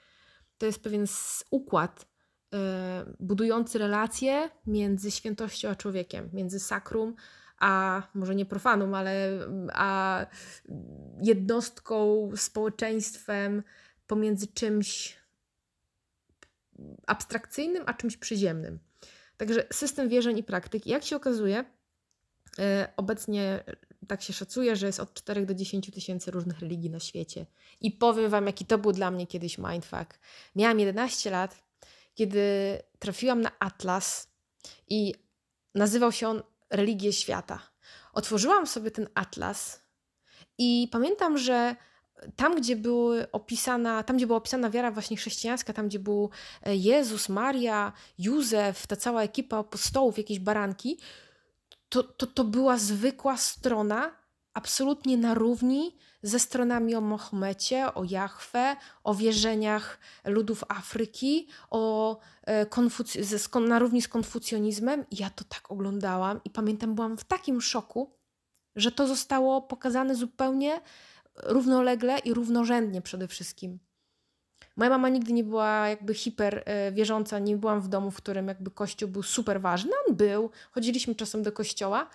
[0.57, 1.05] To jest pewien
[1.51, 2.05] układ
[2.53, 7.15] e, budujący relacje między świętością a człowiekiem, między sakrum
[7.59, 9.39] a może nie profanum, ale
[9.73, 10.25] a
[11.21, 13.63] jednostką, społeczeństwem,
[14.07, 15.17] pomiędzy czymś
[17.07, 18.79] abstrakcyjnym, a czymś przyziemnym.
[19.37, 20.87] Także system wierzeń i praktyk.
[20.87, 21.78] Jak się okazuje, E,
[22.97, 23.63] obecnie
[24.07, 27.45] tak się szacuje, że jest od 4 do 10 tysięcy różnych religii na świecie.
[27.81, 30.19] I powiem Wam, jaki to był dla mnie kiedyś mindfuck.
[30.55, 31.63] Miałam 11 lat,
[32.15, 32.41] kiedy
[32.99, 34.27] trafiłam na Atlas
[34.87, 35.13] i
[35.75, 37.59] nazywał się on Religie Świata.
[38.13, 39.81] Otworzyłam sobie ten Atlas
[40.57, 41.75] i pamiętam, że
[42.35, 46.29] tam, gdzie były opisana, tam, gdzie była opisana wiara właśnie chrześcijańska, tam, gdzie był
[46.63, 50.97] e, Jezus, Maria, Józef, ta cała ekipa apostołów, jakieś baranki,
[51.89, 54.11] to, to, to była zwykła strona,
[54.53, 62.65] absolutnie na równi ze stronami o Mahomecie, o Jahwe, o wierzeniach ludów Afryki, o e,
[63.21, 65.05] ze, na równi z konfucjonizmem.
[65.11, 68.13] I ja to tak oglądałam i pamiętam, byłam w takim szoku,
[68.75, 70.81] że to zostało pokazane zupełnie
[71.43, 73.79] równolegle i równorzędnie przede wszystkim.
[74.79, 78.47] Moja mama nigdy nie była jakby hiper e, wierząca, nie byłam w domu, w którym
[78.47, 79.91] jakby kościół był super ważny.
[80.07, 82.09] On był, chodziliśmy czasem do kościoła,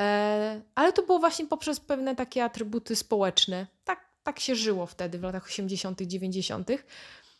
[0.00, 3.66] e, ale to było właśnie poprzez pewne takie atrybuty społeczne.
[3.84, 6.70] Tak, tak się żyło wtedy, w latach 80., 90.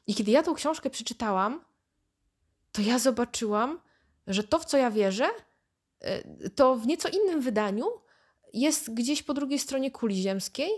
[0.07, 1.65] I kiedy ja tą książkę przeczytałam,
[2.73, 3.81] to ja zobaczyłam,
[4.27, 5.29] że to, w co ja wierzę,
[6.01, 7.87] e, to w nieco innym wydaniu
[8.53, 10.71] jest gdzieś po drugiej stronie kuli ziemskiej,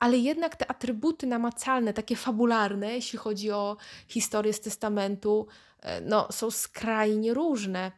[0.00, 3.76] ale jednak te atrybuty namacalne, takie fabularne, jeśli chodzi o
[4.08, 5.46] historię z testamentu,
[5.80, 7.92] e, no, są skrajnie różne.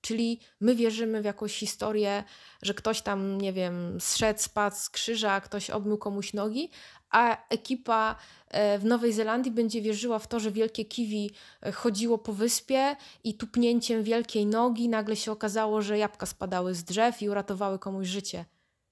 [0.00, 2.24] Czyli my wierzymy w jakąś historię,
[2.62, 6.70] że ktoś tam, nie wiem, zszedł, spadł z krzyża, ktoś obmył komuś nogi,
[7.10, 8.16] a ekipa
[8.48, 11.30] e, w Nowej Zelandii będzie wierzyła w to, że wielkie kiwi
[11.62, 16.84] e, chodziło po wyspie i tupnięciem wielkiej nogi nagle się okazało, że jabłka spadały z
[16.84, 18.44] drzew i uratowały komuś życie.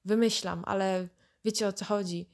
[0.05, 1.09] Wymyślam, ale
[1.47, 2.29] wiecie o co chodzi.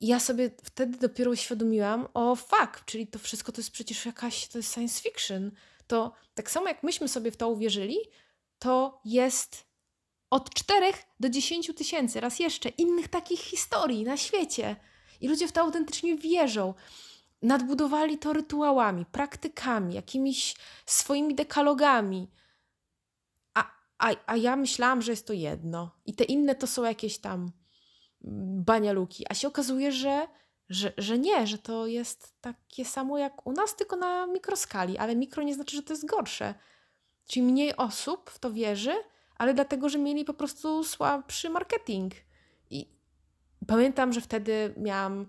[0.00, 4.48] I ja sobie wtedy dopiero uświadomiłam, o fuck, czyli to wszystko to jest przecież jakaś,
[4.48, 5.50] to jest science fiction.
[5.86, 7.98] To tak samo jak myśmy sobie w to uwierzyli,
[8.58, 9.64] to jest
[10.30, 14.76] od 4 do 10 tysięcy, raz jeszcze, innych takich historii na świecie.
[15.20, 16.74] I ludzie w to autentycznie wierzą.
[17.42, 22.30] Nadbudowali to rytuałami, praktykami, jakimiś swoimi dekalogami.
[23.54, 25.90] A, a, a ja myślałam, że jest to jedno.
[26.06, 27.52] I te inne to są jakieś tam
[28.20, 29.24] banialuki.
[29.28, 30.28] A się okazuje, że,
[30.68, 34.98] że, że nie, że to jest takie samo jak u nas, tylko na mikroskali.
[34.98, 36.54] Ale mikro nie znaczy, że to jest gorsze.
[37.26, 38.94] Czyli mniej osób w to wierzy,
[39.36, 42.14] ale dlatego, że mieli po prostu słabszy marketing.
[42.70, 42.88] I
[43.66, 45.26] pamiętam, że wtedy miałam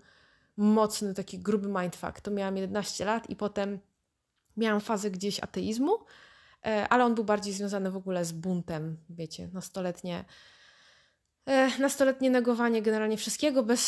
[0.58, 2.22] mocny taki gruby mindfuck.
[2.22, 3.80] To miałam 11 lat i potem
[4.58, 5.98] miałam fazę gdzieś ateizmu,
[6.66, 10.26] e, ale on był bardziej związany w ogóle z buntem, wiecie, nastoletnie,
[11.80, 13.82] nastoletnie negowanie generalnie wszystkiego bez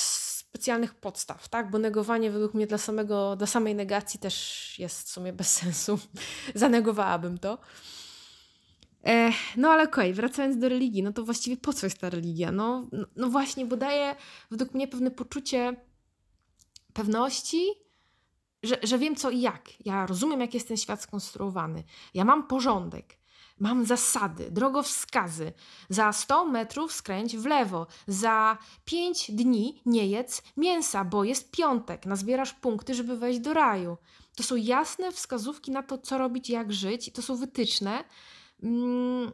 [0.54, 1.70] specjalnych podstaw, tak?
[1.70, 6.00] Bo negowanie według mnie dla, samego, dla samej negacji też jest w sumie bez sensu.
[6.56, 7.58] Zanegowałabym to.
[9.06, 12.10] E, no ale okej, okay, wracając do religii, no to właściwie po co jest ta
[12.10, 12.52] religia?
[12.52, 14.16] No, no, no właśnie, bo daje
[14.52, 15.76] według mnie pewne poczucie
[16.94, 17.68] pewności,
[18.64, 19.70] że, że wiem co i jak.
[19.86, 21.84] Ja rozumiem, jak jest ten świat skonstruowany.
[22.14, 23.18] Ja mam porządek.
[23.60, 25.54] Mam zasady, drogowskazy.
[25.90, 27.88] Za 100 metrów skręć w lewo.
[28.08, 32.06] Za 5 dni nie jedz mięsa, bo jest piątek.
[32.06, 33.98] Nazbierasz punkty, żeby wejść do raju.
[34.36, 37.12] To są jasne wskazówki na to, co robić, jak żyć.
[37.14, 38.04] To są wytyczne.
[38.64, 39.32] Mm,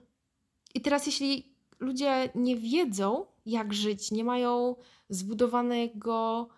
[0.73, 4.75] I teraz, jeśli ludzie nie wiedzą, jak żyć, nie mają
[5.09, 6.49] zbudowanego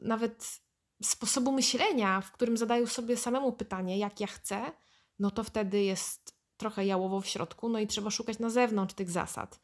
[0.00, 0.60] nawet
[1.02, 4.72] sposobu myślenia, w którym zadają sobie samemu pytanie, jak ja chcę,
[5.18, 9.10] no to wtedy jest trochę jałowo w środku, no i trzeba szukać na zewnątrz tych
[9.10, 9.60] zasad.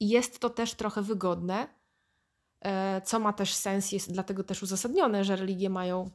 [0.00, 1.68] I jest to też trochę wygodne,
[2.60, 6.10] e, co ma też sens, jest dlatego też uzasadnione, że religie mają,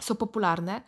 [0.00, 0.82] są popularne,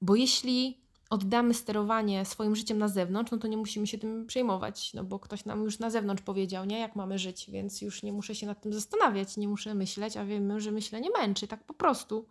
[0.00, 4.94] bo jeśli oddamy sterowanie swoim życiem na zewnątrz, no to nie musimy się tym przejmować,
[4.94, 8.12] no bo ktoś nam już na zewnątrz powiedział, nie, jak mamy żyć, więc już nie
[8.12, 11.74] muszę się nad tym zastanawiać, nie muszę myśleć, a wiemy, że myślenie męczy, tak po
[11.74, 12.26] prostu.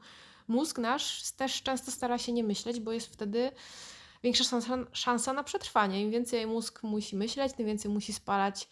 [0.47, 3.51] Mózg nasz też często stara się nie myśleć, bo jest wtedy
[4.23, 6.01] większa szansa, szansa na przetrwanie.
[6.01, 8.67] Im więcej mózg musi myśleć, tym więcej musi spalać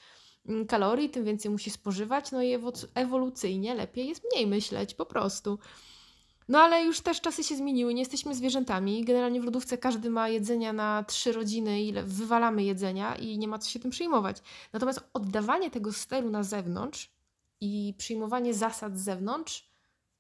[0.46, 2.58] mm, kalorii, tym więcej musi spożywać, no i
[2.96, 5.60] ewolucyjnie lepiej jest mniej myśleć, po prostu.
[6.50, 9.04] No ale już też czasy się zmieniły, nie jesteśmy zwierzętami.
[9.06, 13.60] Generalnie w lodówce każdy ma jedzenia na trzy rodziny, ile wywalamy jedzenia i nie ma
[13.60, 14.38] co się tym przejmować.
[14.74, 17.12] Natomiast oddawanie tego steru na zewnątrz
[17.62, 19.70] i przyjmowanie zasad z zewnątrz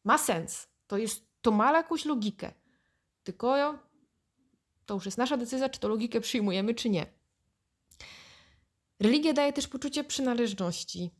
[0.03, 0.67] ma sens.
[0.87, 2.51] To, jest, to ma jakąś logikę.
[3.23, 3.79] Tylko
[4.89, 7.05] to już jest nasza decyzja, czy to logikę przyjmujemy, czy nie.
[8.99, 11.11] Religia daje też poczucie przynależności.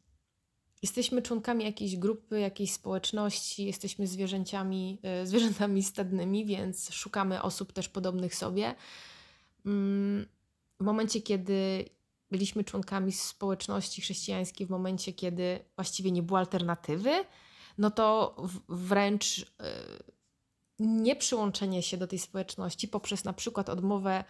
[0.81, 7.89] Jesteśmy członkami jakiejś grupy, jakiejś społeczności, jesteśmy zwierzęciami, e, zwierzętami stadnymi, więc szukamy osób też
[7.89, 8.75] podobnych sobie.
[9.65, 10.25] Mm,
[10.79, 11.85] w momencie, kiedy
[12.31, 17.11] byliśmy członkami społeczności chrześcijańskiej, w momencie, kiedy właściwie nie było alternatywy,
[17.77, 18.35] no to
[18.69, 19.73] wręcz e,
[20.79, 24.23] nie przyłączenie się do tej społeczności poprzez na przykład odmowę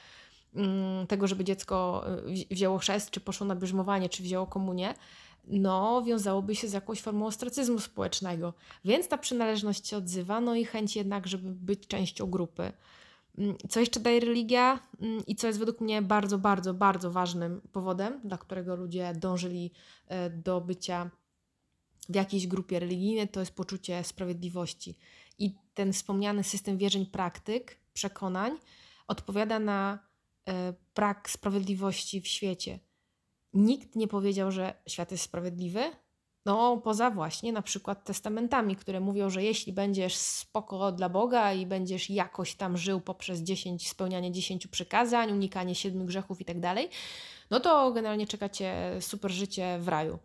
[0.53, 4.93] mm, tego, żeby dziecko e, wzięło chrzest, czy poszło na bierzmowanie, czy wzięło komunię,
[5.47, 8.53] no, wiązałoby się z jakąś formą ostracyzmu społecznego.
[8.85, 12.71] Więc ta przynależność się odzywa, no i chęć jednak, żeby być częścią grupy.
[13.37, 17.61] Mm, Co jeszcze daje religia mm, i co jest według mnie bardzo, bardzo, bardzo ważnym
[17.71, 19.71] powodem, dla którego ludzie dążyli
[20.07, 21.09] e, do bycia
[22.09, 24.95] w jakiejś grupie religijnej, to jest poczucie sprawiedliwości.
[25.79, 28.57] Ten wspomniany system wierzeń, praktyk, przekonań
[29.07, 29.99] odpowiada na
[30.49, 32.79] e, brak sprawiedliwości w świecie.
[33.53, 35.79] Nikt nie powiedział, że świat jest sprawiedliwy,
[36.45, 41.65] no, poza właśnie na przykład testamentami, które mówią, że jeśli będziesz spoko dla Boga i
[41.65, 46.89] będziesz jakoś tam żył poprzez 10, spełnianie 10 przykazań, unikanie siedmiu grzechów i tak dalej,
[47.49, 50.19] no to generalnie czeka cię super życie w raju.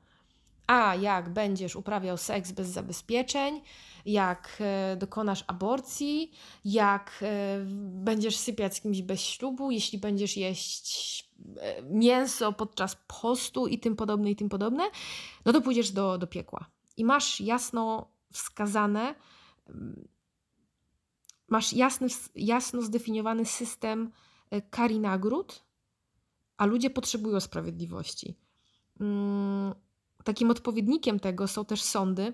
[0.66, 3.60] A jak będziesz uprawiał seks bez zabezpieczeń,
[4.06, 6.32] jak e, dokonasz aborcji,
[6.64, 7.64] jak e,
[8.04, 11.28] będziesz sypiać z kimś bez ślubu, jeśli będziesz jeść
[11.60, 14.84] e, mięso podczas postu i tym podobne, i tym podobne,
[15.44, 16.70] no to pójdziesz do, do piekła.
[16.96, 19.14] I masz jasno wskazane,
[19.68, 20.08] mm,
[21.48, 24.10] masz jasny, jasno zdefiniowany system
[24.70, 25.64] kar i nagród,
[26.56, 28.36] a ludzie potrzebują sprawiedliwości.
[29.00, 29.74] Mm,
[30.24, 32.32] Takim odpowiednikiem tego są też sądy,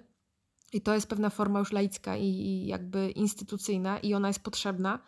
[0.73, 4.99] i to jest pewna forma już laicka i, jakby instytucyjna, i ona jest potrzebna,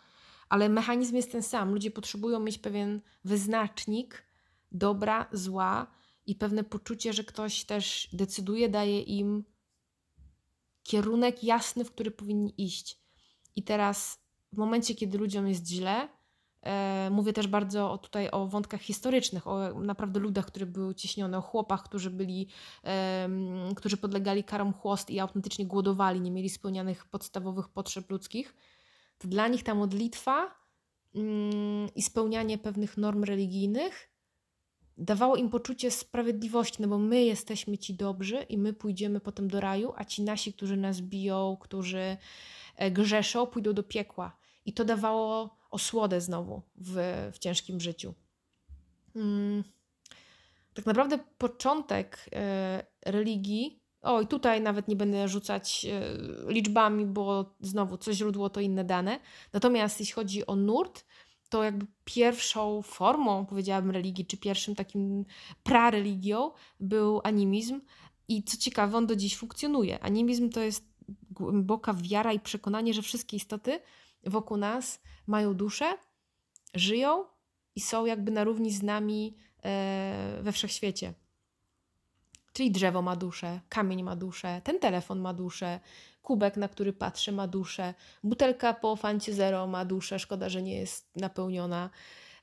[0.49, 1.73] ale mechanizm jest ten sam.
[1.73, 4.23] Ludzie potrzebują mieć pewien wyznacznik
[4.71, 5.87] dobra, zła
[6.25, 9.43] i pewne poczucie, że ktoś też decyduje, daje im
[10.83, 12.99] kierunek jasny, w który powinni iść.
[13.55, 14.19] I teraz,
[14.53, 16.09] w momencie, kiedy ludziom jest źle,
[17.11, 21.41] mówię też bardzo o, tutaj o wątkach historycznych, o naprawdę ludach, które były uciśnione, o
[21.41, 22.47] chłopach, którzy byli,
[23.75, 28.55] którzy podlegali karom chłost i autentycznie głodowali, nie mieli spełnianych podstawowych potrzeb ludzkich,
[29.17, 30.55] to dla nich ta modlitwa
[31.15, 34.13] mm, i spełnianie pewnych norm religijnych
[34.97, 39.59] dawało im poczucie sprawiedliwości, no bo my jesteśmy ci dobrzy i my pójdziemy potem do
[39.59, 42.17] raju, a ci nasi, którzy nas biją, którzy
[42.75, 44.37] e, grzeszą, pójdą do piekła.
[44.65, 46.95] I to dawało osłodę znowu w,
[47.33, 48.13] w ciężkim życiu.
[49.15, 49.63] Mm.
[50.73, 53.83] Tak naprawdę początek e, religii,
[54.23, 59.19] i tutaj nawet nie będę rzucać e, liczbami, bo znowu co źródło to inne dane.
[59.53, 61.05] Natomiast jeśli chodzi o nurt,
[61.49, 65.25] to jakby pierwszą formą, powiedziałabym, religii, czy pierwszym takim
[65.63, 67.81] prareligią był animizm.
[68.27, 70.03] I co ciekawe, on do dziś funkcjonuje.
[70.03, 70.85] Animizm to jest
[71.31, 73.79] głęboka wiara i przekonanie, że wszystkie istoty
[74.25, 75.93] wokół nas mają duszę,
[76.73, 77.25] żyją
[77.75, 81.13] i są jakby na równi z nami e, we wszechświecie.
[82.53, 85.79] Czyli drzewo ma duszę, kamień ma duszę, ten telefon ma duszę,
[86.21, 90.75] kubek, na który patrzę, ma duszę, butelka po fancie zero ma duszę, szkoda, że nie
[90.75, 91.89] jest napełniona.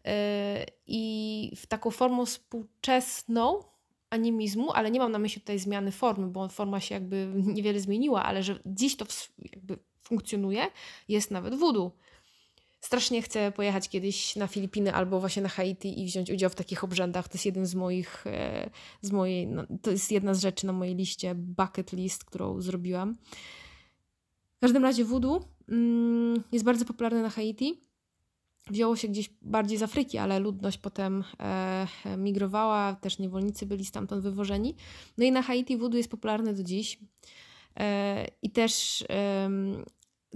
[0.05, 3.65] E, I w taką formą współczesną
[4.11, 8.25] animizmu, ale nie mam na myśli tutaj zmiany formy, bo forma się jakby niewiele zmieniła,
[8.25, 9.07] ale że dziś to
[9.39, 10.67] jakby funkcjonuje,
[11.09, 11.93] jest nawet voodoo.
[12.81, 16.85] Strasznie chcę pojechać kiedyś na Filipiny albo właśnie na Haiti i wziąć udział w takich
[16.85, 17.29] obrzędach.
[17.29, 18.71] To jest jeden z moich, e,
[19.03, 23.17] z mojej, no, to jest jedna z rzeczy na mojej liście bucket list, którą zrobiłam.
[24.57, 27.81] W każdym razie voodoo mm, jest bardzo popularne na Haiti.
[28.71, 31.87] Wzięło się gdzieś bardziej z Afryki, ale ludność potem e,
[32.17, 34.75] migrowała, też niewolnicy byli stamtąd wywożeni.
[35.19, 36.99] No i na Haiti voodoo jest popularne do dziś.
[37.77, 39.05] E, I też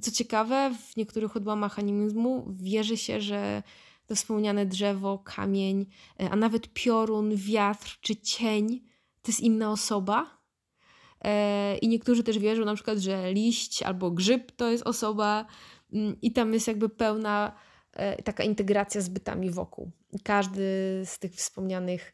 [0.03, 3.63] co ciekawe, w niektórych odłamach animizmu wierzy się, że
[4.07, 5.87] to wspomniane drzewo, kamień,
[6.21, 8.81] e, a nawet piorun, wiatr czy cień
[9.23, 10.39] to jest inna osoba.
[11.25, 15.47] E, I niektórzy też wierzą na przykład, że liść albo grzyb to jest osoba,
[15.93, 17.53] mm, i tam jest jakby pełna
[18.25, 19.91] taka integracja z bytami wokół.
[20.23, 20.63] Każdy
[21.05, 22.13] z tych wspomnianych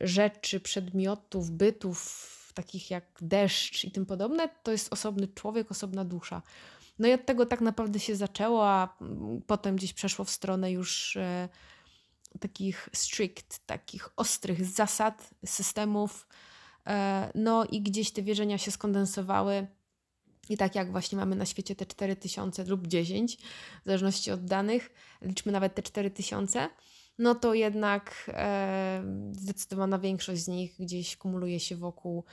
[0.00, 6.42] rzeczy, przedmiotów, bytów, takich jak deszcz i tym podobne, to jest osobny człowiek, osobna dusza.
[6.98, 8.98] No i od tego tak naprawdę się zaczęło, a
[9.46, 11.48] potem gdzieś przeszło w stronę już e,
[12.40, 16.26] takich strict, takich ostrych zasad, systemów.
[16.86, 19.66] E, no i gdzieś te wierzenia się skondensowały.
[20.48, 24.90] I tak jak właśnie mamy na świecie te 4000 lub 10, w zależności od danych,
[25.22, 26.68] liczmy nawet te 4000,
[27.20, 28.30] no to jednak
[29.32, 32.24] zdecydowana większość z nich gdzieś kumuluje się wokół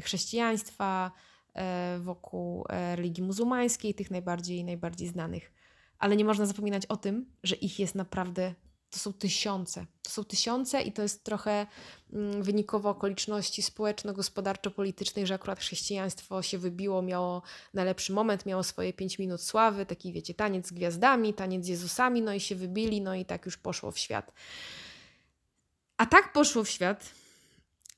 [0.00, 1.12] chrześcijaństwa,
[1.54, 5.52] e, wokół e, religii muzułmańskiej, tych najbardziej najbardziej znanych.
[5.98, 8.54] Ale nie można zapominać o tym, że ich jest naprawdę
[8.90, 9.86] to są tysiące.
[10.02, 11.66] To są tysiące i to jest trochę
[12.12, 17.42] mm, wynikowo okoliczności społeczno-gospodarczo-politycznej, że akurat chrześcijaństwo się wybiło, miało
[17.74, 22.22] najlepszy moment, miało swoje pięć minut sławy, taki wiecie, taniec z gwiazdami, taniec z Jezusami,
[22.22, 24.32] no i się wybili, no i tak już poszło w świat.
[25.96, 27.10] A tak poszło w świat,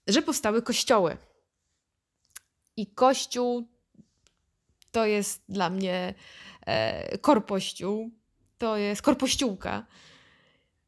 [0.06, 1.16] że powstały kościoły.
[2.76, 3.68] I kościół
[4.90, 6.14] to jest dla mnie
[6.66, 8.10] e, korpościół,
[8.58, 9.86] to jest korpościółka.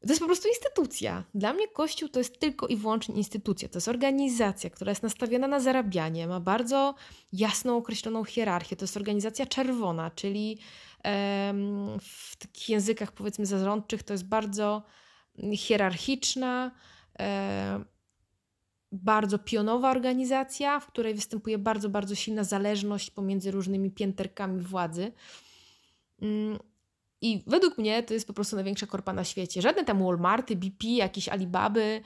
[0.05, 1.23] To jest po prostu instytucja.
[1.33, 3.69] Dla mnie Kościół to jest tylko i wyłącznie instytucja.
[3.69, 6.95] To jest organizacja, która jest nastawiona na zarabianie, ma bardzo
[7.33, 8.75] jasną, określoną hierarchię.
[8.75, 10.59] To jest organizacja czerwona, czyli
[12.01, 14.83] w takich językach powiedzmy zarządczych to jest bardzo
[15.55, 16.71] hierarchiczna,
[17.13, 17.85] em,
[18.91, 25.11] bardzo pionowa organizacja, w której występuje bardzo, bardzo silna zależność pomiędzy różnymi pięterkami władzy.
[27.21, 29.61] I według mnie to jest po prostu największa korpa na świecie.
[29.61, 32.01] Żadne tam Walmarty, BP, jakieś Alibaby,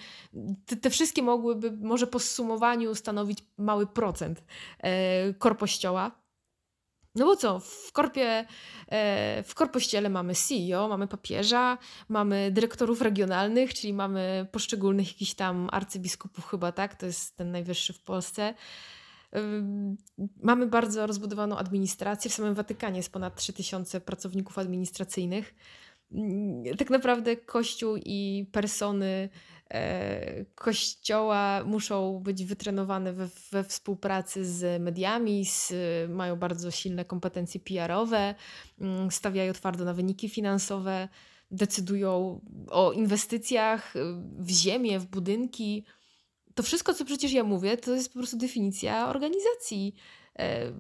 [0.66, 4.44] te, te wszystkie mogłyby może po zsumowaniu stanowić mały procent
[4.80, 6.12] e, korpościoła.
[7.16, 8.46] No bo co, w korpie,
[8.88, 11.78] e, w korpościele mamy CEO, mamy papieża,
[12.10, 16.96] mamy dyrektorów regionalnych, czyli mamy poszczególnych jakichś tam arcybiskupów chyba, tak?
[16.96, 18.54] To jest ten najwyższy w Polsce.
[20.42, 22.32] Mamy bardzo rozbudowaną administrację.
[22.32, 25.56] W samym Watykanie jest ponad 3000 pracowników administracyjnych.
[26.78, 29.30] Tak naprawdę Kościół i persony
[29.70, 35.74] e, Kościoła muszą być wytrenowane we, we współpracy z mediami, z,
[36.10, 38.36] mają bardzo silne kompetencje PR-owe,
[39.10, 41.08] stawiają twardo na wyniki finansowe,
[41.52, 43.94] decydują o inwestycjach
[44.40, 45.86] w ziemię, w budynki
[46.60, 49.96] to wszystko, co przecież ja mówię, to jest po prostu definicja organizacji,
[50.40, 50.74] e,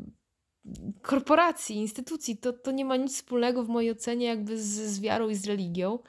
[1.01, 2.37] korporacji, instytucji.
[2.37, 5.45] To, to nie ma nic wspólnego w mojej ocenie jakby z, z wiarą i z
[5.45, 5.99] religią.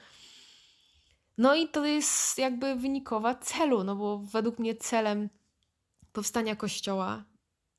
[1.38, 5.28] No i to jest jakby wynikowa celu, no bo według mnie celem
[6.12, 7.24] powstania kościoła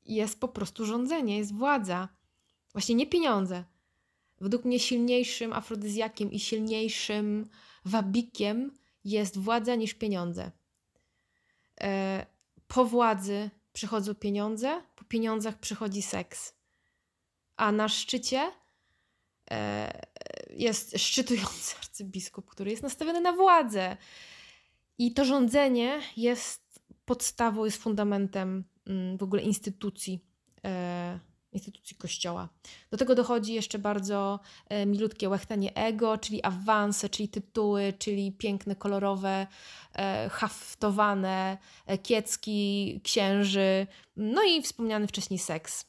[0.06, 2.08] jest po prostu rządzenie, jest władza.
[2.72, 3.64] Właśnie nie pieniądze.
[4.40, 7.48] Według mnie silniejszym afrodyzjakiem i silniejszym
[7.84, 8.70] wabikiem
[9.04, 10.61] jest władza niż pieniądze.
[11.82, 12.26] E,
[12.68, 16.54] po władzy przychodzą pieniądze, po pieniądzach przychodzi seks.
[17.56, 18.52] A na szczycie
[19.50, 19.92] e,
[20.50, 23.96] jest szczytujący arcybiskup, który jest nastawiony na władzę.
[24.98, 30.24] I to rządzenie jest podstawą, jest fundamentem mm, w ogóle instytucji,
[30.64, 31.18] e,
[31.52, 32.48] instytucji kościoła.
[32.90, 38.76] Do tego dochodzi jeszcze bardzo e, milutkie łechtanie ego, czyli awanse, czyli tytuły, czyli piękne,
[38.76, 39.46] kolorowe,
[39.94, 43.86] e, haftowane e, kiecki, księży,
[44.16, 45.84] no i wspomniany wcześniej seks.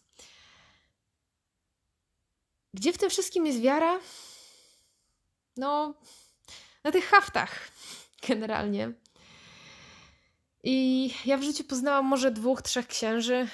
[2.74, 4.00] Gdzie w tym wszystkim jest wiara?
[5.58, 5.94] No,
[6.84, 7.72] na tych haftach
[8.28, 8.94] generalnie.
[10.64, 13.48] I ja w życiu poznałam może dwóch, trzech księży.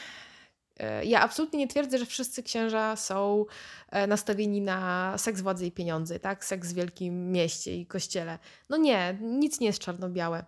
[0.80, 3.46] E, Ja absolutnie nie twierdzę, że wszyscy księża są
[3.90, 6.46] e, nastawieni na seks, władzę i pieniądze, tak?
[6.46, 8.40] Seks w wielkim mieście i kościele.
[8.70, 10.46] No nie, nic nie jest czarno-białe.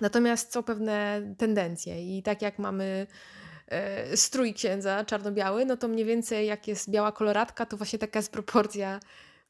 [0.00, 3.06] Natomiast są pewne tendencje i tak jak mamy
[3.66, 8.18] e, strój księdza czarno-biały, no to mniej więcej jak jest biała koloratka, to właśnie taka
[8.18, 9.00] jest proporcja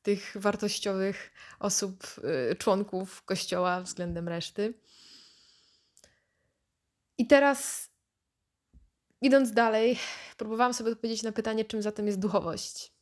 [0.03, 2.07] tych wartościowych osób,
[2.59, 4.75] członków kościoła względem reszty.
[7.19, 7.90] I teraz,
[9.21, 9.99] idąc dalej,
[10.37, 12.93] próbowałam sobie odpowiedzieć na pytanie, czym zatem jest duchowość.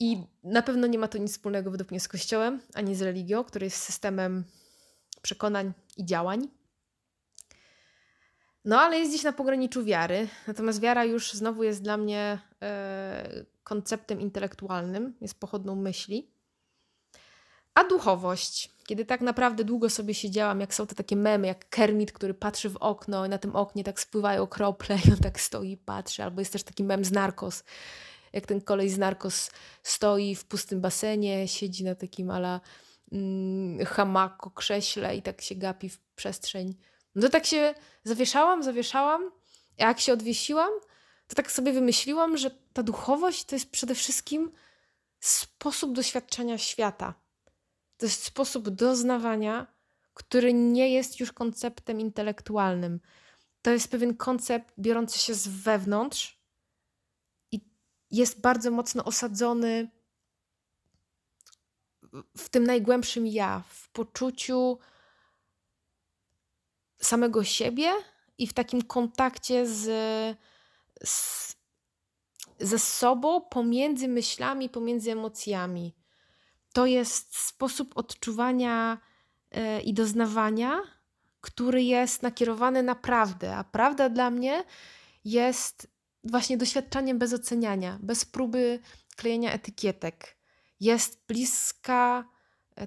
[0.00, 3.44] I na pewno nie ma to nic wspólnego według mnie z Kościołem, ani z religią,
[3.44, 4.44] który jest systemem
[5.22, 6.48] przekonań i działań.
[8.64, 10.28] No, ale jest gdzieś na pograniczu wiary.
[10.46, 16.35] Natomiast wiara już znowu jest dla mnie e, konceptem intelektualnym, jest pochodną myśli.
[17.76, 22.12] A duchowość, kiedy tak naprawdę długo sobie siedziałam, jak są te takie memy, jak Kermit,
[22.12, 25.70] który patrzy w okno i na tym oknie tak spływają krople i on tak stoi
[25.70, 26.22] i patrzy.
[26.22, 27.64] Albo jest też taki mem z Narcos,
[28.32, 29.50] jak ten kolej z Narcos
[29.82, 32.60] stoi w pustym basenie, siedzi na takim ala
[33.12, 36.74] mm, hamaku, krześle i tak się gapi w przestrzeń.
[37.14, 37.74] No to tak się
[38.04, 39.30] zawieszałam, zawieszałam,
[39.78, 40.70] a jak się odwiesiłam,
[41.28, 44.52] to tak sobie wymyśliłam, że ta duchowość to jest przede wszystkim
[45.20, 47.25] sposób doświadczenia świata.
[47.96, 49.66] To jest sposób doznawania,
[50.14, 53.00] który nie jest już konceptem intelektualnym.
[53.62, 56.40] To jest pewien koncept biorący się z wewnątrz
[57.52, 57.60] i
[58.10, 59.90] jest bardzo mocno osadzony
[62.36, 64.78] w tym najgłębszym ja, w poczuciu
[66.98, 67.92] samego siebie
[68.38, 69.84] i w takim kontakcie z,
[71.04, 71.56] z,
[72.60, 75.94] ze sobą pomiędzy myślami, pomiędzy emocjami.
[76.76, 78.98] To jest sposób odczuwania
[79.50, 80.82] e, i doznawania,
[81.40, 83.56] który jest nakierowany na prawdę.
[83.56, 84.64] A prawda dla mnie
[85.24, 85.88] jest
[86.24, 88.80] właśnie doświadczaniem bez oceniania, bez próby
[89.16, 90.36] klejenia etykietek.
[90.80, 92.28] Jest bliska,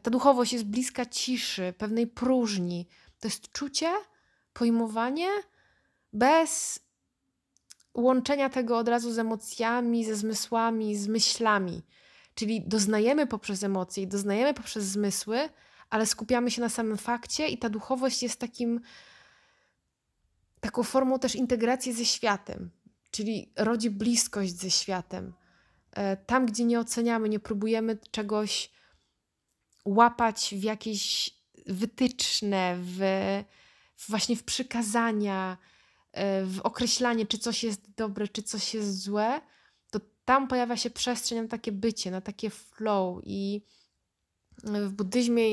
[0.04, 2.88] ta duchowość jest bliska ciszy, pewnej próżni.
[3.20, 3.94] To jest czucie,
[4.54, 5.30] pojmowanie
[6.14, 6.80] bez
[7.94, 11.82] łączenia tego od razu z emocjami, ze zmysłami, z myślami.
[12.40, 15.50] Czyli doznajemy poprzez emocje doznajemy poprzez zmysły,
[15.90, 18.82] ale skupiamy się na samym fakcie i ta duchowość jest takim
[20.60, 22.70] taką formą też integracji ze światem,
[23.12, 25.34] czyli rodzi bliskość ze światem.
[25.92, 28.72] E, tam, gdzie nie oceniamy, nie próbujemy czegoś
[29.86, 31.30] łapać w jakieś
[31.66, 33.00] wytyczne, w,
[34.10, 35.58] właśnie w przykazania,
[36.12, 39.42] e, w określanie, czy coś jest dobre, czy coś jest złe,
[40.30, 43.62] tam pojawia się przestrzeń na takie bycie, na takie flow i
[44.64, 45.52] w buddyzmie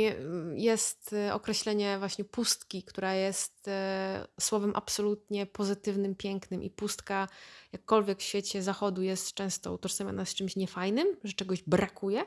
[0.54, 7.28] jest e, określenie właśnie pustki, która jest e, słowem absolutnie pozytywnym, pięknym i pustka,
[7.72, 12.24] jakkolwiek w świecie zachodu jest często utożsamiana z czymś niefajnym, że czegoś brakuje,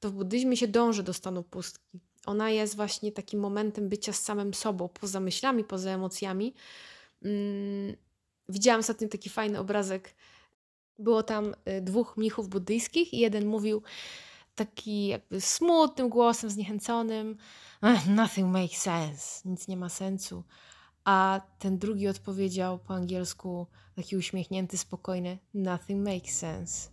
[0.00, 2.00] to w buddyzmie się dąży do stanu pustki.
[2.24, 6.54] Ona jest właśnie takim momentem bycia z samym sobą, poza myślami, poza emocjami.
[7.22, 7.96] Mm,
[8.48, 10.14] widziałam ostatnio taki fajny obrazek.
[10.98, 13.82] Było tam e, dwóch mnichów buddyjskich i jeden mówił,
[14.54, 17.36] taki jakby smutnym głosem, zniechęconym.
[18.08, 20.44] Nothing makes sense, nic nie ma sensu.
[21.04, 23.66] A ten drugi odpowiedział po angielsku,
[23.96, 26.90] taki uśmiechnięty, spokojny: Nothing makes sense.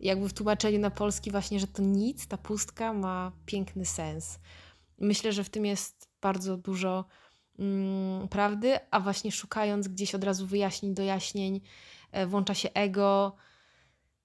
[0.00, 4.38] Jakby w tłumaczeniu na polski, właśnie, że to nic, ta pustka ma piękny sens.
[4.98, 7.04] Myślę, że w tym jest bardzo dużo
[7.58, 11.60] mm, prawdy, a właśnie szukając gdzieś od razu wyjaśnień, dojaśnień,
[12.26, 13.36] włącza się ego,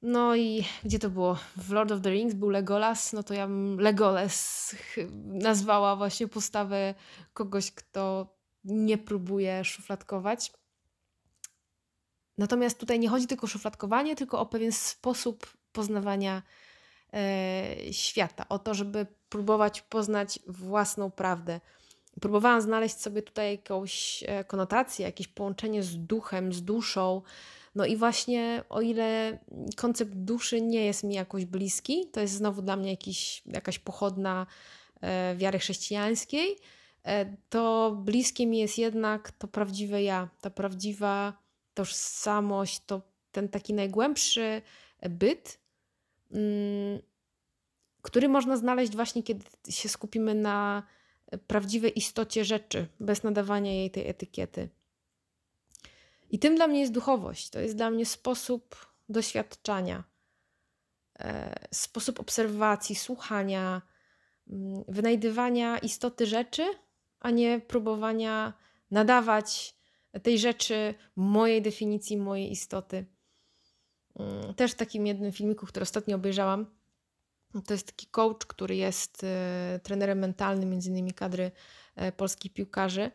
[0.01, 1.37] no i gdzie to było?
[1.57, 4.75] W Lord of the Rings był Legolas, no to ja bym Legolas
[5.25, 6.93] nazwała właśnie postawę
[7.33, 8.33] kogoś, kto
[8.63, 10.51] nie próbuje szufladkować.
[12.37, 16.43] Natomiast tutaj nie chodzi tylko o szufladkowanie, tylko o pewien sposób poznawania
[17.13, 21.59] e, świata, o to, żeby próbować poznać własną prawdę.
[22.21, 27.21] Próbowałam znaleźć sobie tutaj jakąś e, konotację, jakieś połączenie z duchem, z duszą,
[27.77, 29.39] no i właśnie o ile
[29.75, 34.47] koncept duszy nie jest mi jakoś bliski, to jest znowu dla mnie jakiś, jakaś pochodna
[35.01, 36.55] e, wiary chrześcijańskiej,
[37.03, 41.33] e, to bliskie mi jest jednak to prawdziwe ja, ta prawdziwa
[41.73, 43.01] tożsamość, to
[43.31, 44.61] ten taki najgłębszy
[45.09, 45.59] byt,
[46.31, 47.01] mm,
[48.01, 50.83] który można znaleźć właśnie, kiedy się skupimy na
[51.47, 54.69] prawdziwej istocie rzeczy, bez nadawania jej tej etykiety.
[56.29, 57.49] I tym dla mnie jest duchowość.
[57.49, 58.75] To jest dla mnie sposób
[59.09, 60.03] doświadczania,
[61.19, 63.81] e, sposób obserwacji, słuchania,
[64.47, 66.63] mm, wynajdywania istoty rzeczy,
[67.19, 68.53] a nie próbowania
[68.91, 69.77] nadawać
[70.23, 73.05] tej rzeczy mojej definicji, mojej istoty.
[74.15, 76.77] Mm, też w takim jednym filmiku, który ostatnio obejrzałam,
[77.65, 81.51] to jest taki coach, który jest e, trenerem mentalnym, między innymi kadry
[81.95, 83.11] e, polskich piłkarzy.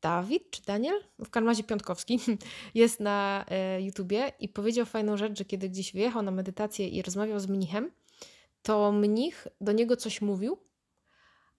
[0.00, 2.20] Dawid czy Daniel, w każdym razie Piątkowski,
[2.74, 7.02] jest na e, YouTubie i powiedział fajną rzecz, że kiedy gdzieś wyjechał na medytację i
[7.02, 7.90] rozmawiał z mnichem,
[8.62, 10.58] to mnich do niego coś mówił,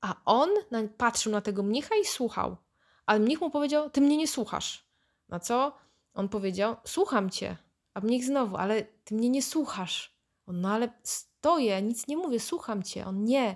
[0.02, 0.50] a on
[0.98, 2.58] patrzył na tego mnicha i słuchał.
[3.06, 4.86] Ale mnich mu powiedział, ty mnie nie słuchasz.
[5.30, 5.78] Na co
[6.14, 7.58] on powiedział, słucham cię.
[7.94, 10.16] A mnich znowu, ale ty mnie nie słuchasz.
[10.46, 13.06] On, no ale stoję, nic nie mówię, słucham cię.
[13.06, 13.56] On, nie.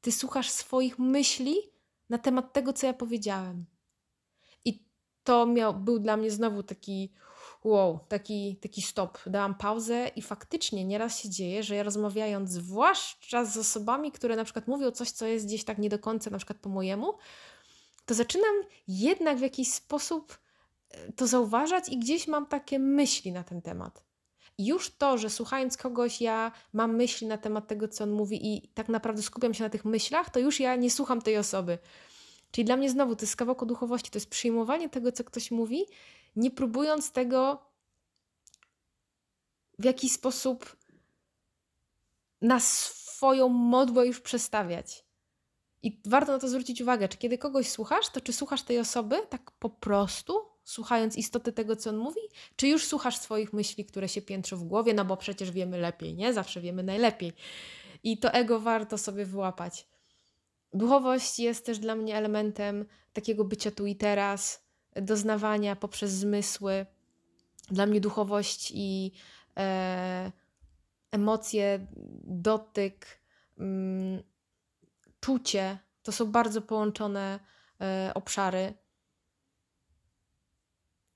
[0.00, 1.56] Ty słuchasz swoich myśli
[2.08, 3.66] na temat tego, co ja powiedziałem
[5.26, 7.12] to miał, był dla mnie znowu taki
[7.64, 9.18] wow, taki, taki stop.
[9.26, 14.44] Dałam pauzę i faktycznie nieraz się dzieje, że ja rozmawiając zwłaszcza z osobami, które na
[14.44, 17.14] przykład mówią coś, co jest gdzieś tak nie do końca na przykład po mojemu,
[18.06, 18.54] to zaczynam
[18.88, 20.38] jednak w jakiś sposób
[20.90, 24.04] e, to zauważać i gdzieś mam takie myśli na ten temat.
[24.58, 28.68] Już to, że słuchając kogoś, ja mam myśli na temat tego, co on mówi, i
[28.68, 31.78] tak naprawdę skupiam się na tych myślach, to już ja nie słucham tej osoby.
[32.56, 35.86] Czyli dla mnie znowu to jest kawałek duchowości, to jest przyjmowanie tego, co ktoś mówi,
[36.36, 37.62] nie próbując tego
[39.78, 40.76] w jakiś sposób
[42.40, 45.04] na swoją modłę już przestawiać.
[45.82, 49.16] I warto na to zwrócić uwagę, czy kiedy kogoś słuchasz, to czy słuchasz tej osoby
[49.28, 52.20] tak po prostu, słuchając istoty tego, co on mówi,
[52.56, 56.14] czy już słuchasz swoich myśli, które się piętrzą w głowie, no bo przecież wiemy lepiej,
[56.14, 56.32] nie?
[56.32, 57.32] Zawsze wiemy najlepiej.
[58.02, 59.95] I to ego warto sobie wyłapać.
[60.76, 64.66] Duchowość jest też dla mnie elementem takiego bycia tu i teraz,
[64.96, 66.86] doznawania poprzez zmysły.
[67.70, 69.12] Dla mnie duchowość i
[69.56, 70.32] e,
[71.10, 71.86] emocje,
[72.24, 73.06] dotyk,
[73.58, 74.22] mm,
[75.20, 77.40] czucie to są bardzo połączone
[77.80, 78.74] e, obszary.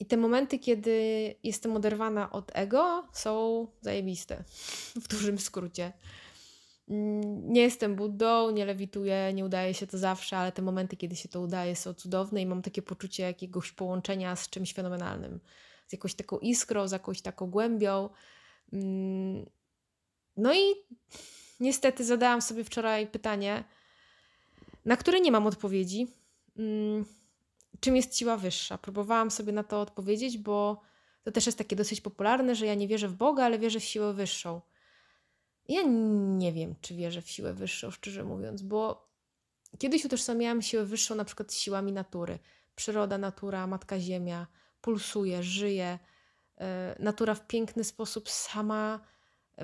[0.00, 0.94] I te momenty, kiedy
[1.42, 4.44] jestem oderwana od ego, są zajebiste,
[5.02, 5.92] w dużym skrócie.
[6.90, 11.16] Mm, Nie jestem Buddą, nie lewituję, nie udaje się to zawsze, ale te momenty, kiedy
[11.16, 15.40] się to udaje, są cudowne i mam takie poczucie jakiegoś połączenia z czymś fenomenalnym.
[15.86, 18.08] Z jakąś taką iskrą, z jakąś taką głębią.
[18.72, 19.46] Mm,
[20.36, 20.74] No i
[21.60, 23.64] niestety zadałam sobie wczoraj pytanie,
[24.84, 26.06] na które nie mam odpowiedzi.
[26.58, 27.04] Mm,
[27.80, 28.78] Czym jest siła wyższa?
[28.78, 30.80] Próbowałam sobie na to odpowiedzieć, bo
[31.24, 33.84] to też jest takie dosyć popularne, że ja nie wierzę w Boga, ale wierzę w
[33.84, 34.60] siłę wyższą.
[35.68, 35.82] Ja
[36.38, 39.10] nie wiem, czy wierzę w siłę wyższą, szczerze mówiąc, bo
[39.78, 42.38] kiedyś utożsamiałam siłę wyższą na przykład siłami natury.
[42.76, 44.46] Przyroda, natura, Matka Ziemia
[44.80, 45.98] pulsuje, żyje.
[46.60, 49.00] e, Natura w piękny sposób sama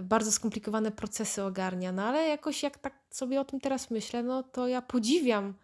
[0.03, 4.43] bardzo skomplikowane procesy ogarnia, no ale jakoś jak tak sobie o tym teraz myślę, no
[4.43, 5.55] to ja podziwiam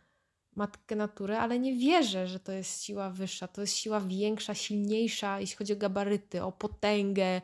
[0.56, 3.48] matkę natury, ale nie wierzę, że to jest siła wyższa.
[3.48, 7.40] To jest siła większa, silniejsza, jeśli chodzi o gabaryty, o potęgę,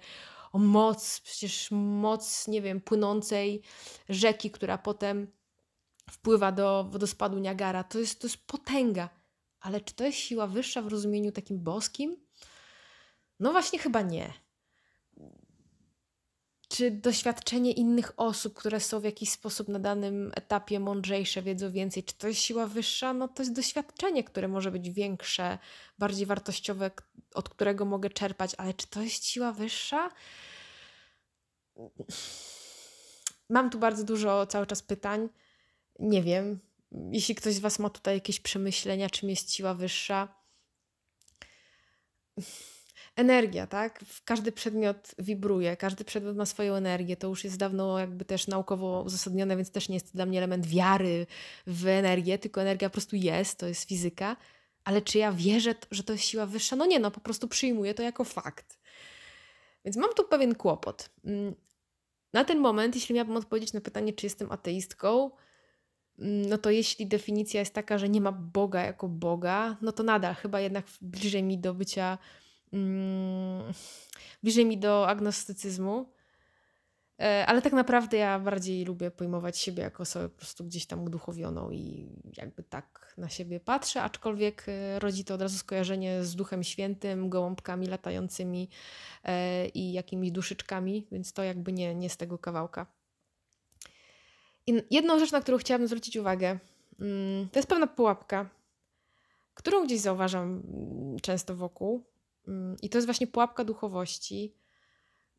[0.52, 3.62] o moc, przecież moc, nie wiem, płynącej
[4.08, 5.32] rzeki, która potem
[6.10, 7.84] wpływa do wodospadu Niagara.
[7.84, 9.08] To jest, to jest potęga.
[9.60, 12.16] Ale czy to jest siła wyższa w rozumieniu takim boskim?
[13.40, 14.32] No właśnie chyba nie.
[16.68, 22.04] Czy doświadczenie innych osób, które są w jakiś sposób na danym etapie mądrzejsze, wiedzą więcej,
[22.04, 23.12] czy to jest siła wyższa?
[23.12, 25.58] No to jest doświadczenie, które może być większe,
[25.98, 26.90] bardziej wartościowe,
[27.34, 30.10] od którego mogę czerpać, ale czy to jest siła wyższa?
[33.48, 35.28] Mam tu bardzo dużo cały czas pytań.
[35.98, 36.60] Nie wiem.
[37.12, 40.34] Jeśli ktoś z Was ma tutaj jakieś przemyślenia, czym jest siła wyższa.
[43.18, 44.04] Energia, tak?
[44.24, 47.16] Każdy przedmiot wibruje, każdy przedmiot ma swoją energię.
[47.16, 50.38] To już jest dawno jakby też naukowo uzasadnione, więc też nie jest to dla mnie
[50.38, 51.26] element wiary
[51.66, 54.36] w energię, tylko energia po prostu jest, to jest fizyka.
[54.84, 56.76] Ale czy ja wierzę, że to jest siła wyższa?
[56.76, 58.78] No nie, no po prostu przyjmuję to jako fakt.
[59.84, 61.10] Więc mam tu pewien kłopot.
[61.24, 61.54] Mm,
[62.32, 65.30] Na ten moment, jeśli miałabym odpowiedzieć na pytanie, czy jestem ateistką,
[66.18, 70.02] mm, no to jeśli definicja jest taka, że nie ma Boga jako Boga, no to
[70.02, 72.18] nadal chyba jednak bliżej mi do bycia,
[72.72, 73.72] mm,
[74.42, 76.12] bliżej mi do agnostycyzmu.
[77.20, 81.04] E, Ale tak naprawdę ja bardziej lubię pojmować siebie jako osobę po prostu gdzieś tam
[81.04, 86.36] uduchowioną i jakby tak na siebie patrzę, aczkolwiek e, rodzi to od razu skojarzenie z
[86.36, 88.68] Duchem Świętym, gołąbkami latającymi
[89.24, 92.86] e, i jakimiś duszyczkami, więc to jakby nie, nie z tego kawałka.
[94.66, 96.58] I jedną rzecz, na którą chciałabym zwrócić uwagę,
[97.00, 98.50] mm, to jest pewna pułapka,
[99.54, 102.04] którą gdzieś zauważam mm, często wokół.
[102.48, 104.54] Mm, I to jest właśnie pułapka duchowości.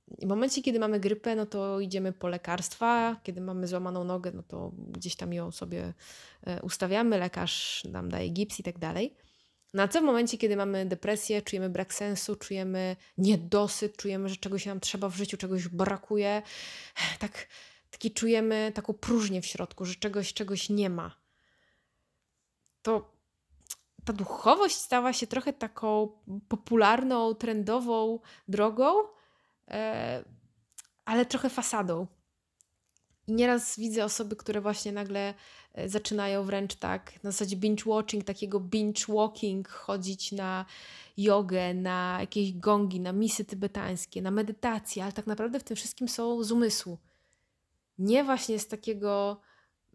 [0.07, 3.19] W momencie, kiedy mamy grypę, no to idziemy po lekarstwa.
[3.23, 5.93] Kiedy mamy złamaną nogę, no to gdzieś tam ją sobie
[6.43, 7.17] e, ustawiamy.
[7.17, 9.15] Lekarz nam daje gips i tak dalej.
[9.73, 14.35] No a co w momencie, kiedy mamy depresję, czujemy brak sensu, czujemy niedosyt, czujemy, że
[14.35, 16.41] czegoś nam trzeba w życiu, czegoś brakuje,
[17.19, 17.47] tak,
[17.91, 21.15] taki czujemy taką próżnię w środku, że czegoś, czegoś nie ma.
[22.81, 23.18] To
[24.09, 26.09] ta duchowość stała się trochę taką
[26.47, 28.93] popularną, trendową drogą,
[29.67, 30.23] e,
[31.05, 32.07] ale trochę fasadą.
[33.27, 35.33] I nieraz widzę osoby, które właśnie nagle
[35.73, 40.65] e, zaczynają wręcz tak, na zasadzie binge-watching, takiego binge-walking, chodzić na
[41.17, 46.07] jogę, na jakieś gongi, na misy tybetańskie, na medytację, ale tak naprawdę w tym wszystkim
[46.07, 46.97] są z umysłu.
[47.97, 49.41] Nie właśnie z takiego,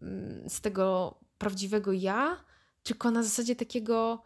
[0.01, 2.45] mm, z tego prawdziwego ja,
[2.85, 4.23] tylko na zasadzie takiego.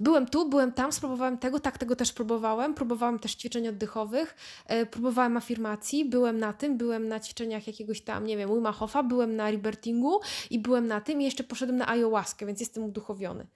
[0.00, 2.74] Byłem tu, byłem tam, spróbowałem tego, tak, tego też próbowałem.
[2.74, 4.36] Próbowałem też ćwiczeń oddechowych,
[4.66, 9.02] e, próbowałem afirmacji, byłem na tym, byłem na ćwiczeniach jakiegoś tam, nie wiem, Wima Hofa,
[9.02, 13.46] byłem na Libertingu i byłem na tym i jeszcze poszedłem na ayahuaskę, więc jestem uduchowiony.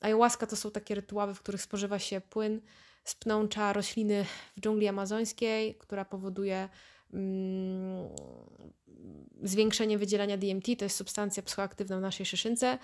[0.00, 2.60] Ayahuasca to są takie rytuały, w których spożywa się płyn
[3.04, 4.24] z pnącza rośliny
[4.56, 6.68] w dżungli amazońskiej, która powoduje
[9.42, 12.78] zwiększenie wydzielania DMT, to jest substancja psychoaktywna w naszej szyszynce,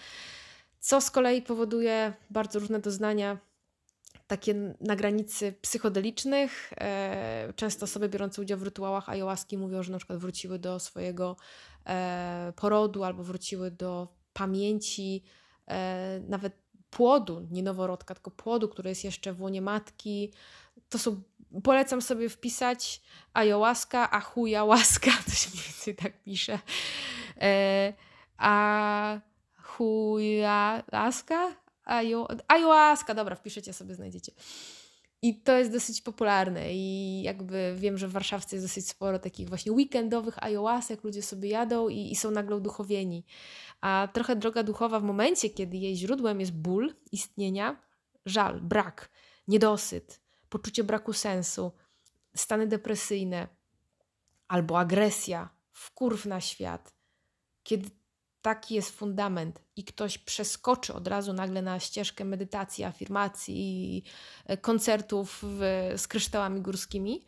[0.80, 3.38] co z kolei powoduje bardzo różne doznania,
[4.26, 6.72] takie na granicy psychodelicznych.
[6.76, 11.36] E, Często osoby biorące udział w rytuałach ayahuaski mówią, że na przykład wróciły do swojego
[11.86, 15.22] e, porodu albo wróciły do pamięci
[15.66, 16.52] e, nawet
[16.90, 20.32] płodu, nie noworodka, tylko płodu, który jest jeszcze w łonie matki.
[20.88, 21.22] To są,
[21.64, 23.02] polecam sobie wpisać
[23.34, 26.58] ayahuasca, a chujałaska, to się mniej więcej tak pisze.
[27.40, 27.92] E,
[28.36, 29.20] a
[29.62, 31.56] chujałaska?
[31.84, 34.32] Ajo, ayahuasca, dobra, wpiszecie sobie, znajdziecie.
[35.22, 39.48] I to jest dosyć popularne i jakby wiem, że w Warszawce jest dosyć sporo takich
[39.48, 43.24] właśnie weekendowych ayahuasek, ludzie sobie jadą i, i są nagle uduchowieni.
[43.80, 47.76] A trochę droga duchowa w momencie, kiedy jej źródłem jest ból istnienia,
[48.26, 49.10] żal, brak,
[49.48, 51.72] niedosyt, poczucie braku sensu,
[52.36, 53.48] stany depresyjne
[54.48, 56.94] albo agresja, wkurw na świat,
[57.62, 57.90] kiedy
[58.42, 64.02] taki jest fundament i ktoś przeskoczy od razu nagle na ścieżkę medytacji, afirmacji i
[64.46, 65.42] e, koncertów
[65.96, 67.24] z kryształami górskimi,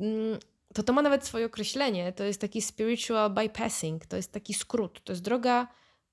[0.00, 0.38] mm,
[0.74, 2.12] to to ma nawet swoje określenie.
[2.12, 5.68] To jest taki spiritual bypassing, to jest taki skrót, to jest droga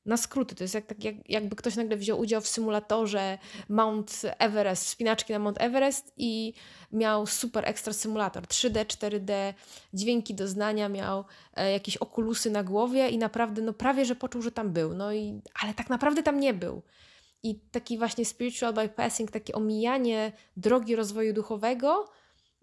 [0.06, 0.56] na skróty.
[0.56, 3.38] To jest jak, tak, jak, jakby ktoś nagle wziął udział w symulatorze
[3.70, 6.54] Mount Everest, wspinaczki na Mount Everest i
[6.92, 9.54] miał super ekstra symulator 3D, 4D,
[9.94, 14.52] dźwięki doznania, miał e, jakieś okulusy na głowie i naprawdę, no prawie, że poczuł, że
[14.52, 14.94] tam był.
[14.94, 16.82] No i, ale tak naprawdę tam nie był.
[17.44, 22.10] I taki właśnie spiritual bypassing, takie omijanie drogi rozwoju duchowego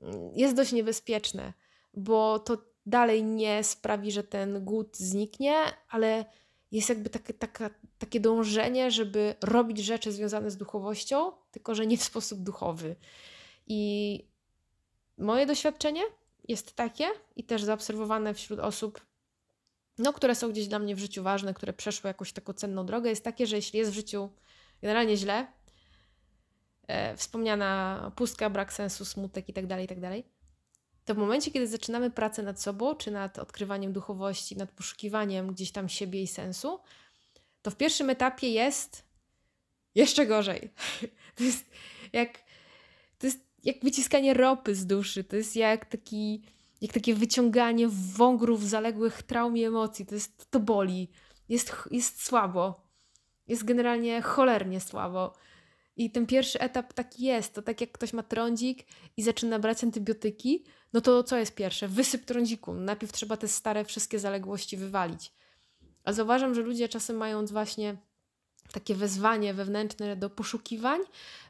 [0.02, 1.52] mm, jest dość niebezpieczne,
[1.94, 5.54] bo to dalej nie sprawi, że ten głód zniknie,
[5.88, 6.24] ale
[6.72, 11.98] jest jakby takie, taka, takie dążenie, żeby robić rzeczy związane z duchowością, tylko że nie
[11.98, 12.96] w sposób duchowy.
[13.66, 14.24] I
[15.18, 16.02] moje doświadczenie
[16.48, 17.06] jest takie
[17.36, 19.00] i też zaobserwowane wśród osób,
[19.98, 23.10] no, które są gdzieś dla mnie w życiu ważne, które przeszły jakąś taką cenną drogę,
[23.10, 24.30] jest takie, że jeśli jest w życiu
[24.82, 25.46] generalnie źle,
[26.86, 30.37] e, wspomniana pustka, brak sensu, smutek itd., tak itd., tak
[31.08, 35.70] to w momencie, kiedy zaczynamy pracę nad sobą, czy nad odkrywaniem duchowości, nad poszukiwaniem gdzieś
[35.72, 36.80] tam siebie i sensu,
[37.62, 39.04] to w pierwszym etapie jest
[39.94, 40.70] jeszcze gorzej.
[41.34, 41.70] To jest
[42.12, 42.38] jak,
[43.18, 46.42] to jest jak wyciskanie ropy z duszy, to jest jak taki,
[46.80, 50.06] jak takie wyciąganie wągrów zaległych traum i emocji.
[50.06, 51.10] To jest, to boli.
[51.48, 52.80] Jest, jest słabo.
[53.46, 55.34] Jest generalnie cholernie słabo.
[55.98, 57.54] I ten pierwszy etap taki jest.
[57.54, 58.86] To tak jak ktoś ma trądzik
[59.16, 61.88] i zaczyna brać antybiotyki, no to co jest pierwsze?
[61.88, 62.74] Wysyp trądziku.
[62.74, 65.32] Najpierw trzeba te stare wszystkie zaległości wywalić.
[66.04, 67.96] A zauważam, że ludzie czasem mając właśnie
[68.72, 71.00] takie wezwanie wewnętrzne do poszukiwań,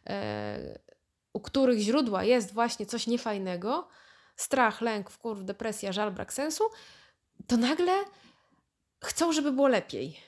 [0.07, 0.79] e,
[1.33, 3.89] u których źródła jest właśnie coś niefajnego,
[4.37, 6.65] strach, lęk, wkurw, depresja, żal, brak sensu,
[7.47, 7.93] to nagle
[9.05, 10.21] chcą, żeby było lepiej.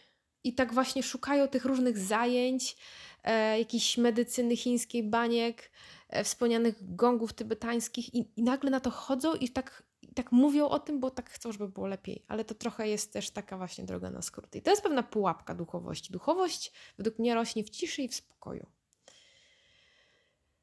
[0.45, 2.77] I tak właśnie szukają tych różnych zajęć,
[3.25, 5.71] e, jakiejś medycyny chińskiej, baniek,
[6.09, 9.83] e, wspomnianych gongów tybetańskich i, i nagle na to chodzą i tak,
[10.15, 12.25] tak mówią o tym, bo tak chcą, żeby było lepiej.
[12.29, 14.59] Ale to trochę jest też taka właśnie droga na skróty.
[14.59, 16.13] I to jest pewna pułapka duchowości.
[16.13, 18.67] Duchowość według mnie rośnie w ciszy i w spokoju.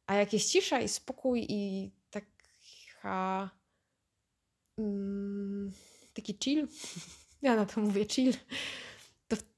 [0.07, 3.49] A jak jest cisza i spokój i taka...
[4.77, 5.71] Mm,
[6.13, 6.67] taki chill,
[7.41, 8.33] ja na to mówię chill,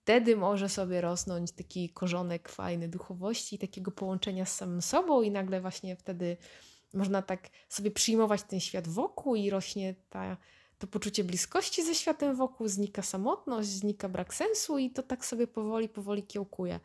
[0.10, 5.62] wtedy może sobie rosnąć taki korzonek fajny duchowości, takiego połączenia z samym sobą, i nagle
[5.62, 6.38] właśnie wtedy
[6.94, 10.38] można tak sobie przyjmować ten świat wokół i rośnie ta,
[10.80, 15.48] to poczucie bliskości ze światem wokół, znika samotność, znika brak sensu i to tak sobie
[15.48, 16.80] powoli, powoli kiełkuje.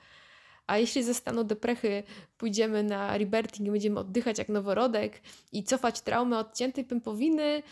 [0.66, 2.02] A jeśli ze stanu deprechy
[2.36, 5.20] pójdziemy na rebirthing i będziemy oddychać jak noworodek
[5.52, 7.62] i cofać traumę odciętej pępowiny,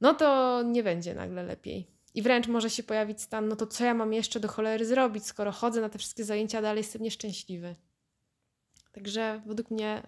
[0.00, 1.93] no to nie będzie nagle lepiej.
[2.14, 5.26] I wręcz może się pojawić stan, no to co ja mam jeszcze do cholery zrobić,
[5.26, 7.74] skoro chodzę na te wszystkie zajęcia, dalej jestem nieszczęśliwy.
[8.92, 10.02] Także według mnie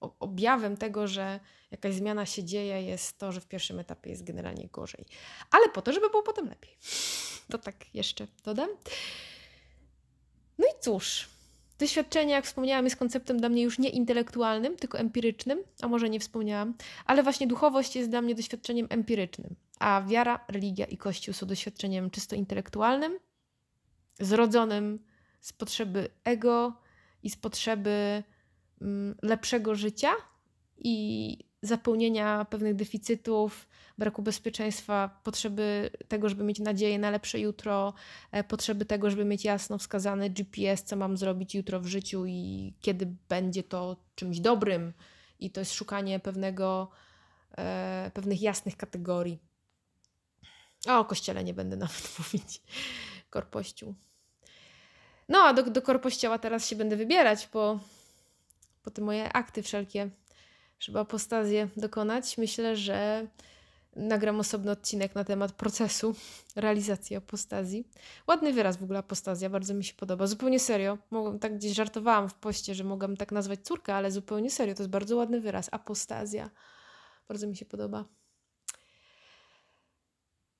[0.00, 1.40] objawem tego, że
[1.70, 5.04] jakaś zmiana się dzieje, jest to, że w pierwszym etapie jest generalnie gorzej.
[5.50, 6.76] Ale po to, żeby było potem lepiej.
[7.50, 8.68] To tak jeszcze dodam.
[10.58, 11.28] No i cóż,
[11.78, 16.20] Doświadczenie, jak wspomniałam, jest konceptem dla mnie już nie intelektualnym, tylko empirycznym, a może nie
[16.20, 16.74] wspomniałam,
[17.06, 22.10] ale właśnie duchowość jest dla mnie doświadczeniem empirycznym, a wiara, religia i kościół są doświadczeniem
[22.10, 23.18] czysto intelektualnym,
[24.20, 24.98] zrodzonym
[25.40, 26.80] z potrzeby ego
[27.22, 28.22] i z potrzeby
[28.80, 30.12] mm, lepszego życia
[30.78, 33.68] i zapełnienia pewnych deficytów,
[33.98, 37.94] braku bezpieczeństwa, potrzeby tego, żeby mieć nadzieję na lepsze jutro,
[38.32, 42.72] e, potrzeby tego, żeby mieć jasno wskazane GPS, co mam zrobić jutro w życiu i
[42.80, 44.92] kiedy będzie to czymś dobrym.
[45.40, 46.88] I to jest szukanie pewnego,
[47.58, 49.45] e, pewnych jasnych kategorii.
[50.88, 52.62] O, o kościele nie będę nawet mówić.
[53.30, 53.94] Korpościu.
[55.28, 57.78] No, a do, do korpościoła teraz się będę wybierać, bo
[58.82, 60.10] po te moje akty wszelkie
[60.80, 63.26] żeby apostazję dokonać, myślę, że
[63.96, 66.14] nagram osobny odcinek na temat procesu
[66.56, 67.88] realizacji apostazji.
[68.26, 70.26] Ładny wyraz w ogóle apostazja, bardzo mi się podoba.
[70.26, 70.98] Zupełnie serio.
[71.10, 74.74] Mogłam, tak gdzieś żartowałam w poście, że mogłam tak nazwać córkę, ale zupełnie serio.
[74.74, 75.68] To jest bardzo ładny wyraz.
[75.72, 76.50] Apostazja.
[77.28, 78.04] Bardzo mi się podoba.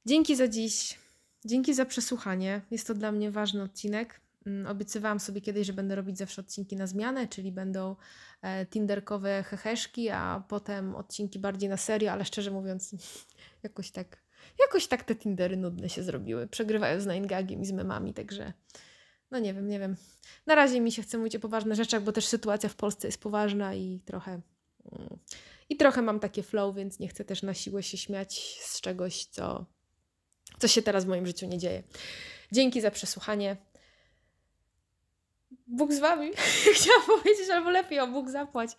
[0.06, 0.98] Dzięki za dziś.
[1.44, 2.60] Dzięki za przesłuchanie.
[2.70, 4.20] Jest to dla mnie ważny odcinek.
[4.46, 7.96] Mm, obiecywałam sobie kiedyś, że będę robić zawsze odcinki na zmianę, czyli będą
[8.42, 12.94] e, tinderkowe heheszki, a potem odcinki bardziej na serio, ale szczerze mówiąc,
[13.62, 14.22] jakoś tak,
[14.58, 16.46] jakoś tak te tindery nudne się zrobiły.
[16.46, 18.52] Przegrywają z Naingagiem i z memami, także
[19.30, 19.96] no nie wiem, nie wiem.
[20.46, 23.20] Na razie mi się chce mówić o poważnych rzeczach, bo też sytuacja w Polsce jest
[23.20, 24.40] poważna i trochę
[24.92, 25.18] Mm.
[25.68, 29.24] I trochę mam takie flow, więc nie chcę też na siłę się śmiać z czegoś,
[29.24, 29.66] co,
[30.58, 31.82] co się teraz w moim życiu nie dzieje.
[32.52, 33.56] Dzięki za przesłuchanie.
[35.66, 36.30] Bóg z wami.
[36.76, 38.70] Chciałam powiedzieć, albo lepiej o Bóg zapłać.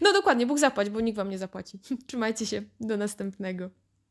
[0.00, 1.78] No dokładnie, Bóg zapłać, bo nikt wam nie zapłaci.
[2.06, 2.62] Trzymajcie się.
[2.80, 3.70] Do następnego.